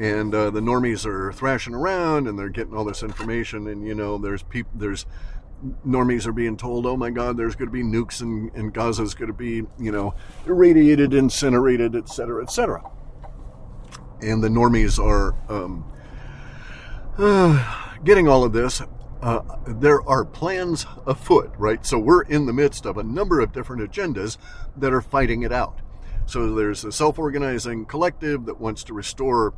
And 0.00 0.34
uh, 0.34 0.50
the 0.50 0.60
normies 0.60 1.04
are 1.04 1.30
thrashing 1.32 1.74
around 1.74 2.26
and 2.26 2.38
they're 2.38 2.48
getting 2.48 2.74
all 2.74 2.84
this 2.84 3.02
information. 3.02 3.68
And, 3.68 3.86
you 3.86 3.94
know, 3.94 4.16
there's 4.16 4.42
people, 4.42 4.72
there's 4.74 5.04
normies 5.86 6.26
are 6.26 6.32
being 6.32 6.56
told, 6.56 6.86
oh 6.86 6.96
my 6.96 7.10
God, 7.10 7.36
there's 7.36 7.54
going 7.54 7.68
to 7.68 7.72
be 7.72 7.82
nukes 7.82 8.22
and, 8.22 8.50
and 8.54 8.72
Gaza's 8.72 9.14
going 9.14 9.28
to 9.28 9.34
be, 9.36 9.62
you 9.78 9.92
know, 9.92 10.14
irradiated, 10.46 11.12
incinerated, 11.12 11.94
et 11.94 12.08
cetera, 12.08 12.42
et 12.42 12.50
cetera 12.50 12.82
and 14.22 14.42
the 14.42 14.48
normies 14.48 14.98
are 14.98 15.34
um, 15.48 15.84
uh, 17.18 17.94
getting 18.04 18.28
all 18.28 18.44
of 18.44 18.52
this. 18.52 18.82
Uh, 19.22 19.42
there 19.66 20.00
are 20.08 20.24
plans 20.24 20.86
afoot, 21.06 21.52
right? 21.58 21.84
So 21.84 21.98
we're 21.98 22.22
in 22.22 22.46
the 22.46 22.54
midst 22.54 22.86
of 22.86 22.96
a 22.96 23.02
number 23.02 23.40
of 23.40 23.52
different 23.52 23.82
agendas 23.82 24.38
that 24.76 24.94
are 24.94 25.02
fighting 25.02 25.42
it 25.42 25.52
out. 25.52 25.80
So 26.24 26.54
there's 26.54 26.84
a 26.84 26.92
self 26.92 27.18
organizing 27.18 27.84
collective 27.84 28.46
that 28.46 28.60
wants 28.60 28.82
to 28.84 28.94
restore 28.94 29.52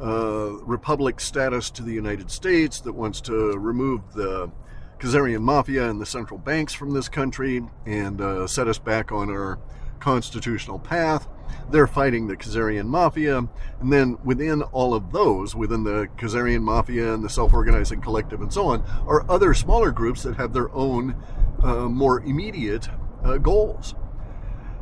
uh, 0.00 0.52
republic 0.62 1.20
status 1.20 1.70
to 1.70 1.82
the 1.82 1.92
United 1.92 2.30
States, 2.30 2.80
that 2.80 2.92
wants 2.92 3.20
to 3.22 3.58
remove 3.58 4.14
the 4.14 4.50
Khazarian 4.98 5.42
mafia 5.42 5.88
and 5.88 6.00
the 6.00 6.06
central 6.06 6.38
banks 6.38 6.72
from 6.72 6.92
this 6.92 7.08
country 7.08 7.62
and 7.86 8.20
uh, 8.20 8.46
set 8.46 8.66
us 8.66 8.78
back 8.78 9.12
on 9.12 9.30
our 9.30 9.58
constitutional 10.00 10.78
path. 10.78 11.28
They're 11.70 11.86
fighting 11.86 12.26
the 12.26 12.36
Khazarian 12.36 12.86
mafia. 12.86 13.38
And 13.38 13.92
then 13.92 14.18
within 14.24 14.62
all 14.62 14.94
of 14.94 15.12
those, 15.12 15.54
within 15.54 15.84
the 15.84 16.08
Khazarian 16.16 16.62
mafia 16.62 17.14
and 17.14 17.22
the 17.22 17.28
self 17.28 17.52
organizing 17.52 18.00
collective 18.00 18.40
and 18.40 18.52
so 18.52 18.66
on, 18.66 18.82
are 19.06 19.30
other 19.30 19.54
smaller 19.54 19.90
groups 19.90 20.22
that 20.22 20.36
have 20.36 20.52
their 20.52 20.72
own 20.72 21.14
uh, 21.62 21.88
more 21.88 22.20
immediate 22.20 22.88
uh, 23.24 23.38
goals. 23.38 23.94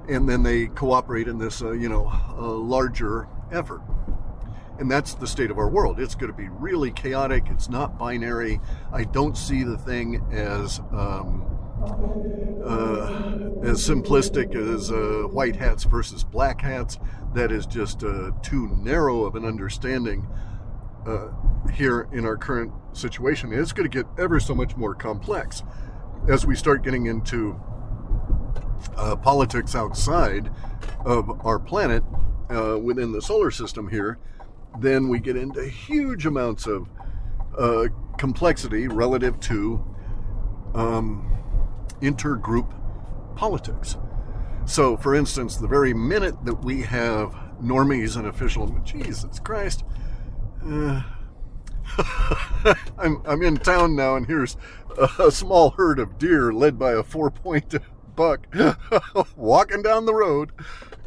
And 0.08 0.28
then 0.28 0.42
they 0.42 0.66
cooperate 0.68 1.28
in 1.28 1.38
this, 1.38 1.62
uh, 1.62 1.72
you 1.72 1.88
know, 1.88 2.12
larger 2.36 3.28
effort. 3.50 3.82
And 4.78 4.90
that's 4.90 5.14
the 5.14 5.26
state 5.26 5.50
of 5.50 5.58
our 5.58 5.68
world. 5.68 5.98
It's 5.98 6.14
going 6.14 6.30
to 6.30 6.36
be 6.36 6.48
really 6.48 6.90
chaotic. 6.90 7.44
It's 7.50 7.68
not 7.68 7.98
binary. 7.98 8.60
I 8.92 9.04
don't 9.04 9.36
see 9.36 9.62
the 9.62 9.78
thing 9.78 10.24
as. 10.32 10.80
Um, 10.92 11.52
uh, 12.64 13.36
as 13.62 13.86
simplistic 13.86 14.54
as 14.54 14.90
uh, 14.90 15.28
white 15.28 15.56
hats 15.56 15.84
versus 15.84 16.24
black 16.24 16.60
hats. 16.60 16.98
That 17.34 17.52
is 17.52 17.66
just 17.66 18.02
uh, 18.02 18.30
too 18.42 18.68
narrow 18.80 19.24
of 19.24 19.34
an 19.34 19.44
understanding 19.44 20.26
uh, 21.06 21.28
here 21.72 22.08
in 22.12 22.24
our 22.24 22.36
current 22.36 22.72
situation. 22.92 23.52
it's 23.52 23.72
going 23.72 23.88
to 23.88 23.94
get 24.02 24.06
ever 24.18 24.40
so 24.40 24.54
much 24.54 24.76
more 24.76 24.94
complex 24.94 25.62
as 26.28 26.46
we 26.46 26.56
start 26.56 26.82
getting 26.82 27.06
into 27.06 27.60
uh, 28.96 29.14
politics 29.16 29.74
outside 29.74 30.50
of 31.04 31.44
our 31.46 31.58
planet 31.58 32.02
uh, 32.50 32.78
within 32.78 33.12
the 33.12 33.22
solar 33.22 33.50
system 33.50 33.88
here. 33.88 34.18
Then 34.80 35.08
we 35.08 35.18
get 35.18 35.36
into 35.36 35.64
huge 35.64 36.26
amounts 36.26 36.66
of 36.66 36.88
complexity 38.18 38.88
relative 38.88 39.38
to 39.40 39.84
um, 40.74 41.36
intergroup 42.00 42.72
politics. 43.36 43.96
So, 44.66 44.96
for 44.96 45.14
instance, 45.14 45.56
the 45.56 45.68
very 45.68 45.94
minute 45.94 46.44
that 46.44 46.64
we 46.64 46.82
have 46.82 47.34
normies 47.62 48.16
and 48.16 48.26
official, 48.26 48.68
Jesus 48.84 49.38
Christ, 49.38 49.84
uh, 50.64 51.02
I'm, 52.98 53.22
I'm 53.24 53.42
in 53.42 53.56
town 53.58 53.94
now, 53.94 54.16
and 54.16 54.26
here's 54.26 54.56
a, 54.98 55.26
a 55.26 55.30
small 55.30 55.70
herd 55.70 55.98
of 55.98 56.18
deer 56.18 56.52
led 56.52 56.78
by 56.78 56.92
a 56.92 57.02
four 57.02 57.30
point 57.30 57.74
buck 58.16 58.46
walking 59.36 59.82
down 59.82 60.04
the 60.06 60.14
road. 60.14 60.50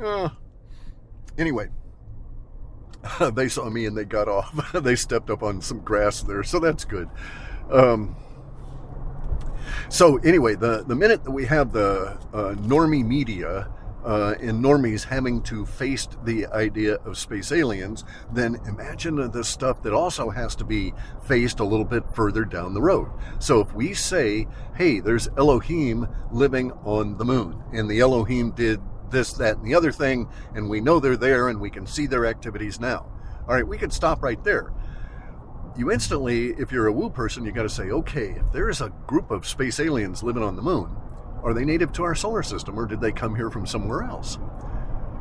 Uh, 0.01 0.29
anyway, 1.37 1.67
they 3.33 3.47
saw 3.47 3.69
me 3.69 3.85
and 3.85 3.97
they 3.97 4.05
got 4.05 4.27
off. 4.27 4.71
they 4.73 4.95
stepped 4.95 5.29
up 5.29 5.43
on 5.43 5.61
some 5.61 5.79
grass 5.79 6.21
there, 6.21 6.43
so 6.43 6.59
that's 6.59 6.85
good. 6.85 7.09
Um, 7.71 8.15
so 9.89 10.17
anyway, 10.17 10.55
the 10.55 10.83
the 10.83 10.95
minute 10.95 11.23
that 11.23 11.31
we 11.31 11.45
have 11.45 11.71
the 11.71 12.19
uh, 12.33 12.55
normie 12.55 13.05
media 13.05 13.69
uh, 14.03 14.35
and 14.39 14.63
normies 14.63 15.03
having 15.03 15.41
to 15.43 15.65
face 15.65 16.07
the 16.23 16.47
idea 16.47 16.95
of 17.05 17.17
space 17.17 17.51
aliens, 17.51 18.03
then 18.31 18.55
imagine 18.65 19.29
the 19.31 19.43
stuff 19.43 19.81
that 19.83 19.93
also 19.93 20.29
has 20.29 20.55
to 20.55 20.63
be 20.63 20.93
faced 21.25 21.59
a 21.59 21.63
little 21.63 21.85
bit 21.85 22.03
further 22.13 22.45
down 22.45 22.73
the 22.73 22.81
road. 22.81 23.09
So 23.39 23.59
if 23.59 23.73
we 23.73 23.93
say, 23.93 24.47
hey, 24.75 24.99
there's 24.99 25.27
Elohim 25.37 26.07
living 26.31 26.71
on 26.83 27.17
the 27.17 27.25
moon, 27.25 27.61
and 27.73 27.89
the 27.89 27.99
Elohim 27.99 28.51
did 28.51 28.79
this, 29.11 29.33
that, 29.33 29.57
and 29.57 29.65
the 29.65 29.75
other 29.75 29.91
thing, 29.91 30.27
and 30.55 30.69
we 30.69 30.81
know 30.81 30.99
they're 30.99 31.17
there 31.17 31.49
and 31.49 31.59
we 31.59 31.69
can 31.69 31.85
see 31.85 32.07
their 32.07 32.25
activities 32.25 32.79
now. 32.79 33.11
All 33.47 33.55
right, 33.55 33.67
we 33.67 33.77
could 33.77 33.93
stop 33.93 34.21
right 34.21 34.43
there 34.43 34.71
you 35.79 35.91
instantly, 35.91 36.49
if 36.57 36.73
you're 36.73 36.87
a 36.87 36.91
woo 36.91 37.09
person, 37.09 37.45
you 37.45 37.53
got 37.53 37.63
to 37.63 37.69
say, 37.69 37.89
okay, 37.89 38.31
if 38.31 38.51
there's 38.51 38.81
a 38.81 38.89
group 39.07 39.31
of 39.31 39.47
space 39.47 39.79
aliens 39.79 40.21
living 40.21 40.43
on 40.43 40.57
the 40.57 40.61
moon, 40.61 40.93
are 41.41 41.53
they 41.53 41.63
native 41.63 41.93
to 41.93 42.03
our 42.03 42.13
solar 42.13 42.43
system 42.43 42.77
or 42.77 42.85
did 42.85 42.99
they 42.99 43.13
come 43.13 43.33
here 43.33 43.49
from 43.49 43.65
somewhere 43.65 44.03
else? 44.03 44.37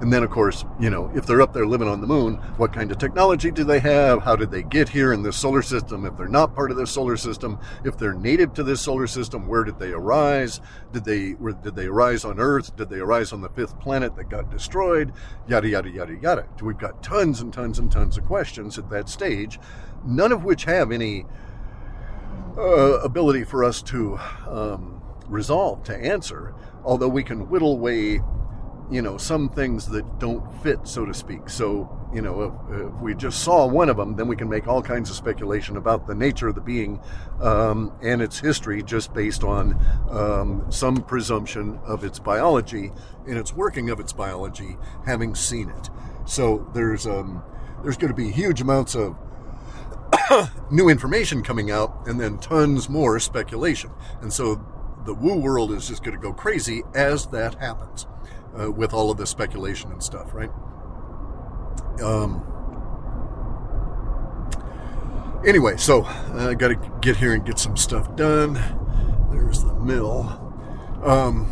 And 0.00 0.12
then, 0.12 0.22
of 0.22 0.30
course, 0.30 0.64
you 0.78 0.90
know, 0.90 1.10
if 1.14 1.26
they're 1.26 1.40
up 1.40 1.52
there 1.52 1.66
living 1.66 1.88
on 1.88 2.00
the 2.00 2.06
moon, 2.06 2.36
what 2.56 2.72
kind 2.72 2.92
of 2.92 2.98
technology 2.98 3.50
do 3.50 3.64
they 3.64 3.80
have? 3.80 4.22
How 4.22 4.36
did 4.36 4.52
they 4.52 4.62
get 4.62 4.88
here 4.88 5.12
in 5.12 5.22
this 5.22 5.36
solar 5.36 5.60
system? 5.60 6.06
If 6.06 6.16
they're 6.16 6.28
not 6.28 6.54
part 6.54 6.70
of 6.70 6.76
this 6.76 6.92
solar 6.92 7.16
system, 7.16 7.58
if 7.84 7.98
they're 7.98 8.14
native 8.14 8.54
to 8.54 8.62
this 8.62 8.80
solar 8.80 9.08
system, 9.08 9.48
where 9.48 9.64
did 9.64 9.80
they 9.80 9.90
arise? 9.90 10.60
Did 10.92 11.04
they 11.04 11.30
where, 11.30 11.52
did 11.52 11.74
they 11.74 11.86
arise 11.86 12.24
on 12.24 12.38
Earth? 12.38 12.76
Did 12.76 12.90
they 12.90 13.00
arise 13.00 13.32
on 13.32 13.40
the 13.40 13.48
fifth 13.48 13.80
planet 13.80 14.14
that 14.14 14.30
got 14.30 14.52
destroyed? 14.52 15.12
Yada 15.48 15.68
yada 15.68 15.90
yada 15.90 16.14
yada. 16.14 16.46
We've 16.62 16.78
got 16.78 17.02
tons 17.02 17.40
and 17.40 17.52
tons 17.52 17.80
and 17.80 17.90
tons 17.90 18.16
of 18.16 18.24
questions 18.24 18.78
at 18.78 18.88
that 18.90 19.08
stage, 19.08 19.58
none 20.06 20.30
of 20.30 20.44
which 20.44 20.64
have 20.64 20.92
any 20.92 21.26
uh, 22.56 23.00
ability 23.00 23.42
for 23.42 23.64
us 23.64 23.82
to 23.82 24.16
um, 24.46 25.02
resolve 25.26 25.82
to 25.84 25.96
answer. 25.96 26.54
Although 26.84 27.08
we 27.08 27.24
can 27.24 27.48
whittle 27.48 27.72
away 27.72 28.20
you 28.90 29.02
know, 29.02 29.18
some 29.18 29.48
things 29.48 29.86
that 29.88 30.18
don't 30.18 30.62
fit, 30.62 30.86
so 30.88 31.04
to 31.04 31.12
speak. 31.12 31.50
So, 31.50 32.08
you 32.14 32.22
know, 32.22 32.42
if, 32.42 32.80
if, 32.80 32.92
we 33.00 33.14
just 33.14 33.42
saw 33.42 33.66
one 33.66 33.90
of 33.90 33.98
them, 33.98 34.16
then 34.16 34.28
we 34.28 34.36
can 34.36 34.48
make 34.48 34.66
all 34.66 34.80
kinds 34.80 35.10
of 35.10 35.16
speculation 35.16 35.76
about 35.76 36.06
the 36.06 36.14
nature 36.14 36.48
of 36.48 36.54
the 36.54 36.62
being 36.62 37.00
um, 37.40 37.92
and 38.02 38.22
its 38.22 38.38
history 38.38 38.82
just 38.82 39.12
based 39.12 39.44
on 39.44 39.78
um, 40.10 40.64
some 40.70 40.96
presumption 40.96 41.78
of 41.84 42.02
its 42.02 42.18
biology 42.18 42.90
and 43.26 43.36
its 43.36 43.52
working 43.52 43.90
of 43.90 44.00
its 44.00 44.12
biology, 44.12 44.78
having 45.04 45.34
seen 45.34 45.68
it. 45.68 45.90
So 46.24 46.70
there's 46.74 47.06
um, 47.06 47.42
there's 47.82 47.98
going 47.98 48.12
to 48.12 48.16
be 48.16 48.30
huge 48.30 48.62
amounts 48.62 48.94
of 48.94 49.16
new 50.70 50.88
information 50.88 51.42
coming 51.42 51.70
out, 51.70 52.06
and 52.06 52.18
then 52.18 52.38
tons 52.38 52.88
more 52.88 53.20
speculation. 53.20 53.90
And 54.22 54.32
so 54.32 54.64
the 55.04 55.14
woo 55.14 55.36
world 55.36 55.72
is 55.72 55.88
just 55.88 56.02
going 56.02 56.16
to 56.16 56.22
go 56.22 56.32
crazy 56.32 56.82
as 56.94 57.26
that 57.28 57.56
happens 57.56 58.06
uh, 58.58 58.70
with 58.70 58.92
all 58.92 59.10
of 59.10 59.16
the 59.16 59.26
speculation 59.26 59.90
and 59.90 60.02
stuff, 60.02 60.32
right? 60.32 60.50
Um, 62.02 62.44
anyway, 65.46 65.76
so 65.76 66.04
I 66.04 66.54
got 66.54 66.68
to 66.68 66.92
get 67.00 67.16
here 67.16 67.32
and 67.32 67.44
get 67.44 67.58
some 67.58 67.76
stuff 67.76 68.14
done. 68.16 68.54
There's 69.30 69.64
the 69.64 69.74
mill. 69.74 70.44
Um, 71.02 71.50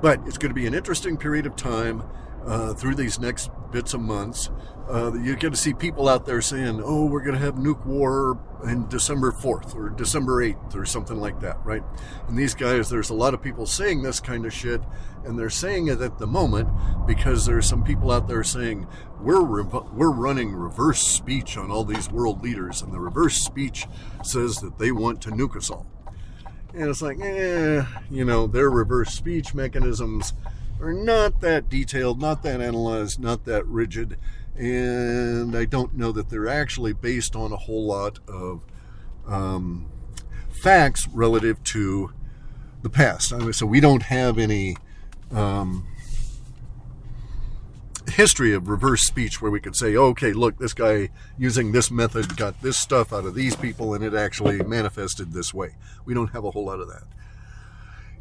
but 0.00 0.20
it's 0.26 0.38
going 0.38 0.50
to 0.50 0.54
be 0.54 0.66
an 0.66 0.74
interesting 0.74 1.16
period 1.16 1.46
of 1.46 1.56
time 1.56 2.02
uh, 2.46 2.74
through 2.74 2.94
these 2.94 3.18
next 3.18 3.50
bits 3.70 3.94
of 3.94 4.00
months. 4.00 4.50
Uh, 4.88 5.12
you 5.14 5.36
get 5.36 5.50
to 5.50 5.56
see 5.56 5.72
people 5.72 6.08
out 6.08 6.26
there 6.26 6.42
saying, 6.42 6.82
oh, 6.84 7.06
we're 7.06 7.22
going 7.22 7.36
to 7.36 7.40
have 7.40 7.54
nuke 7.54 7.84
war 7.86 8.38
in 8.64 8.86
December 8.88 9.32
4th 9.32 9.74
or 9.74 9.90
December 9.90 10.44
8th 10.44 10.74
or 10.74 10.84
something 10.84 11.18
like 11.18 11.40
that, 11.40 11.64
right? 11.64 11.82
And 12.28 12.36
these 12.36 12.54
guys, 12.54 12.90
there's 12.90 13.10
a 13.10 13.14
lot 13.14 13.32
of 13.32 13.40
people 13.40 13.64
saying 13.64 14.02
this 14.02 14.20
kind 14.20 14.44
of 14.44 14.52
shit, 14.52 14.82
and 15.24 15.38
they're 15.38 15.50
saying 15.50 15.86
it 15.86 16.00
at 16.00 16.18
the 16.18 16.26
moment 16.26 16.68
because 17.06 17.46
there's 17.46 17.66
some 17.66 17.84
people 17.84 18.10
out 18.10 18.28
there 18.28 18.44
saying, 18.44 18.86
we're, 19.20 19.42
rev- 19.42 19.92
we're 19.92 20.10
running 20.10 20.52
reverse 20.52 21.00
speech 21.00 21.56
on 21.56 21.70
all 21.70 21.84
these 21.84 22.10
world 22.10 22.42
leaders, 22.42 22.82
and 22.82 22.92
the 22.92 23.00
reverse 23.00 23.36
speech 23.36 23.86
says 24.24 24.56
that 24.56 24.78
they 24.78 24.92
want 24.92 25.22
to 25.22 25.30
nuke 25.30 25.56
us 25.56 25.70
all. 25.70 25.86
And 26.74 26.88
it's 26.88 27.02
like, 27.02 27.20
eh, 27.20 27.84
you 28.10 28.24
know, 28.24 28.46
their 28.46 28.70
reverse 28.70 29.12
speech 29.14 29.54
mechanisms 29.54 30.32
are 30.82 30.92
not 30.92 31.40
that 31.40 31.68
detailed, 31.68 32.20
not 32.20 32.42
that 32.42 32.60
analyzed, 32.60 33.20
not 33.20 33.44
that 33.44 33.64
rigid, 33.66 34.18
and 34.56 35.56
I 35.56 35.64
don't 35.64 35.94
know 35.96 36.12
that 36.12 36.28
they're 36.28 36.48
actually 36.48 36.92
based 36.92 37.36
on 37.36 37.52
a 37.52 37.56
whole 37.56 37.86
lot 37.86 38.18
of 38.28 38.64
um, 39.26 39.88
facts 40.50 41.08
relative 41.08 41.62
to 41.64 42.12
the 42.82 42.90
past. 42.90 43.32
So 43.52 43.64
we 43.64 43.80
don't 43.80 44.02
have 44.02 44.38
any 44.38 44.76
um, 45.30 45.86
history 48.10 48.52
of 48.52 48.68
reverse 48.68 49.06
speech 49.06 49.40
where 49.40 49.50
we 49.50 49.60
could 49.60 49.76
say, 49.76 49.96
okay, 49.96 50.32
look, 50.32 50.58
this 50.58 50.74
guy 50.74 51.10
using 51.38 51.72
this 51.72 51.90
method 51.90 52.36
got 52.36 52.60
this 52.60 52.76
stuff 52.76 53.12
out 53.12 53.24
of 53.24 53.34
these 53.34 53.56
people 53.56 53.94
and 53.94 54.04
it 54.04 54.14
actually 54.14 54.62
manifested 54.62 55.32
this 55.32 55.54
way. 55.54 55.76
We 56.04 56.12
don't 56.12 56.32
have 56.32 56.44
a 56.44 56.50
whole 56.50 56.66
lot 56.66 56.80
of 56.80 56.88
that. 56.88 57.04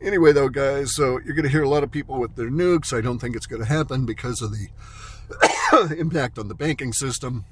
Anyway, 0.01 0.31
though, 0.31 0.49
guys, 0.49 0.95
so 0.95 1.19
you're 1.19 1.35
going 1.35 1.43
to 1.43 1.49
hear 1.49 1.61
a 1.61 1.69
lot 1.69 1.83
of 1.83 1.91
people 1.91 2.19
with 2.19 2.35
their 2.35 2.49
nukes. 2.49 2.91
I 2.91 3.01
don't 3.01 3.19
think 3.19 3.35
it's 3.35 3.45
going 3.45 3.61
to 3.61 3.67
happen 3.67 4.07
because 4.07 4.41
of 4.41 4.51
the 4.51 5.95
impact 5.97 6.39
on 6.39 6.47
the 6.47 6.55
banking 6.55 6.91
system, 6.91 7.45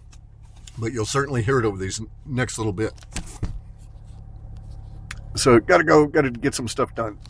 but 0.75 0.91
you'll 0.91 1.05
certainly 1.05 1.43
hear 1.43 1.59
it 1.59 1.65
over 1.65 1.77
these 1.77 2.01
next 2.25 2.57
little 2.57 2.73
bit. 2.73 2.93
So, 5.35 5.59
got 5.59 5.77
to 5.77 5.83
go, 5.83 6.07
got 6.07 6.21
to 6.23 6.31
get 6.31 6.55
some 6.55 6.67
stuff 6.67 6.95
done. 6.95 7.19